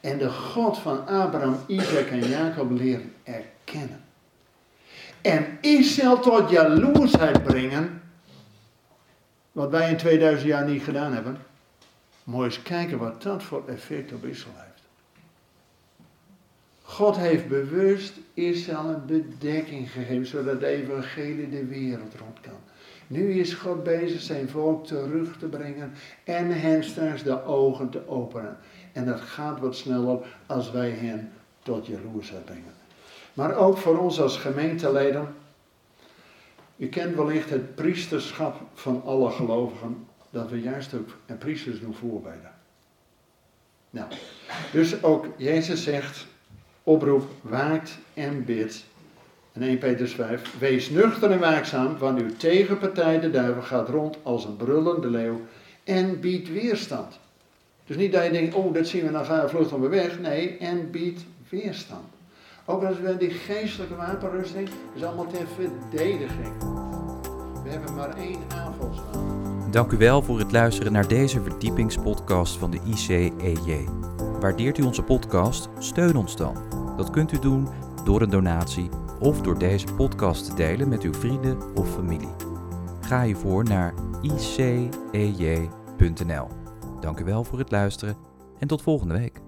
En 0.00 0.18
de 0.18 0.30
God 0.30 0.78
van 0.78 1.06
Abraham, 1.06 1.58
Isaac 1.66 2.06
en 2.06 2.28
Jacob 2.28 2.70
leren 2.70 3.14
erkennen. 3.22 4.04
En 5.20 5.58
Israël 5.60 6.20
tot 6.20 6.50
jaloersheid 6.50 7.42
brengen. 7.42 8.02
Wat 9.52 9.70
wij 9.70 9.90
in 9.90 9.96
2000 9.96 10.48
jaar 10.48 10.68
niet 10.68 10.82
gedaan 10.82 11.12
hebben. 11.12 11.38
Mooi 12.24 12.44
eens 12.44 12.62
kijken 12.62 12.98
wat 12.98 13.22
dat 13.22 13.42
voor 13.42 13.68
effect 13.68 14.12
op 14.12 14.24
Israël 14.24 14.56
heeft. 14.56 14.82
God 16.82 17.16
heeft 17.16 17.48
bewust 17.48 18.12
Israël 18.34 18.88
een 18.88 19.06
bedekking 19.06 19.90
gegeven, 19.90 20.26
zodat 20.26 20.60
de 20.60 20.66
evangelie 20.66 21.48
de 21.48 21.64
wereld 21.64 22.14
rond 22.14 22.40
kan. 22.40 22.58
Nu 23.06 23.32
is 23.32 23.54
God 23.54 23.82
bezig 23.82 24.20
zijn 24.20 24.48
volk 24.48 24.86
terug 24.86 25.38
te 25.38 25.46
brengen 25.46 25.92
en 26.24 26.60
hen 26.60 26.84
straks 26.84 27.22
de 27.22 27.44
ogen 27.44 27.88
te 27.88 28.08
openen. 28.08 28.56
En 28.92 29.06
dat 29.06 29.20
gaat 29.20 29.60
wat 29.60 29.76
sneller 29.76 30.18
als 30.46 30.70
wij 30.70 30.90
hen 30.90 31.32
tot 31.62 31.86
jaloersheid 31.86 32.44
brengen. 32.44 32.74
Maar 33.34 33.54
ook 33.54 33.78
voor 33.78 33.98
ons 33.98 34.20
als 34.20 34.36
gemeenteleden. 34.36 35.34
U 36.76 36.86
kent 36.86 37.14
wellicht 37.16 37.50
het 37.50 37.74
priesterschap 37.74 38.60
van 38.74 39.02
alle 39.04 39.30
gelovigen, 39.30 40.06
dat 40.30 40.50
we 40.50 40.60
juist 40.60 40.94
ook 40.94 41.08
en 41.26 41.38
priesters 41.38 41.80
doen 41.80 41.94
voorbijden. 41.94 42.52
Nou, 43.90 44.08
dus 44.72 45.02
ook 45.02 45.26
Jezus 45.36 45.82
zegt, 45.82 46.26
oproep, 46.82 47.28
waakt 47.40 47.98
en 48.14 48.44
bid. 48.44 48.84
En 49.56 49.62
1 49.62 49.78
Petrus 49.78 50.14
5, 50.14 50.58
wees 50.58 50.90
nuchter 50.90 51.30
en 51.30 51.38
waakzaam, 51.38 51.98
want 51.98 52.20
uw 52.20 52.36
tegenpartij, 52.36 53.20
de 53.20 53.30
duivel, 53.30 53.62
gaat 53.62 53.88
rond 53.88 54.16
als 54.22 54.44
een 54.44 54.56
brullende 54.56 55.10
leeuw 55.10 55.40
en 55.84 56.20
biedt 56.20 56.52
weerstand. 56.52 57.18
Dus 57.86 57.96
niet 57.96 58.12
dat 58.12 58.24
je 58.24 58.30
denkt, 58.30 58.54
oh 58.54 58.74
dat 58.74 58.86
zien 58.86 59.06
we, 59.06 59.12
dan 59.12 59.24
gaan 59.24 59.42
we 59.42 59.48
vluchten 59.48 59.80
we 59.80 59.88
weg. 59.88 60.20
Nee, 60.20 60.56
en 60.58 60.90
biedt 60.90 61.24
weerstand. 61.48 62.04
Ook 62.64 62.82
als 62.82 62.98
we 63.00 63.16
die 63.16 63.30
geestelijke 63.30 63.96
wapenrusting, 63.96 64.68
is 64.94 65.04
allemaal 65.04 65.26
ter 65.26 65.46
verdediging. 65.54 66.58
We 67.62 67.70
hebben 67.70 67.94
maar 67.94 68.16
één 68.16 68.38
aanvalswapen. 68.48 69.70
Dank 69.70 69.92
u 69.92 69.96
wel 69.96 70.22
voor 70.22 70.38
het 70.38 70.52
luisteren 70.52 70.92
naar 70.92 71.08
deze 71.08 71.42
verdiepingspodcast 71.42 72.56
van 72.56 72.70
de 72.70 72.80
ICEJ. 72.86 73.88
Waardeert 74.40 74.78
u 74.78 74.82
onze 74.82 75.02
podcast? 75.02 75.68
Steun 75.78 76.16
ons 76.16 76.36
dan. 76.36 76.56
Dat 76.96 77.10
kunt 77.10 77.32
u 77.32 77.38
doen 77.38 77.68
door 78.04 78.22
een 78.22 78.30
donatie 78.30 78.88
of 79.20 79.40
door 79.40 79.58
deze 79.58 79.94
podcast 79.94 80.44
te 80.44 80.54
delen 80.54 80.88
met 80.88 81.02
uw 81.02 81.14
vrienden 81.14 81.74
of 81.74 81.94
familie. 81.94 82.34
Ga 83.00 83.22
hiervoor 83.22 83.64
naar 83.64 83.94
icej.nl. 85.12 86.48
Dank 87.00 87.20
u 87.20 87.24
wel 87.24 87.44
voor 87.44 87.58
het 87.58 87.70
luisteren 87.70 88.16
en 88.58 88.68
tot 88.68 88.82
volgende 88.82 89.14
week. 89.14 89.45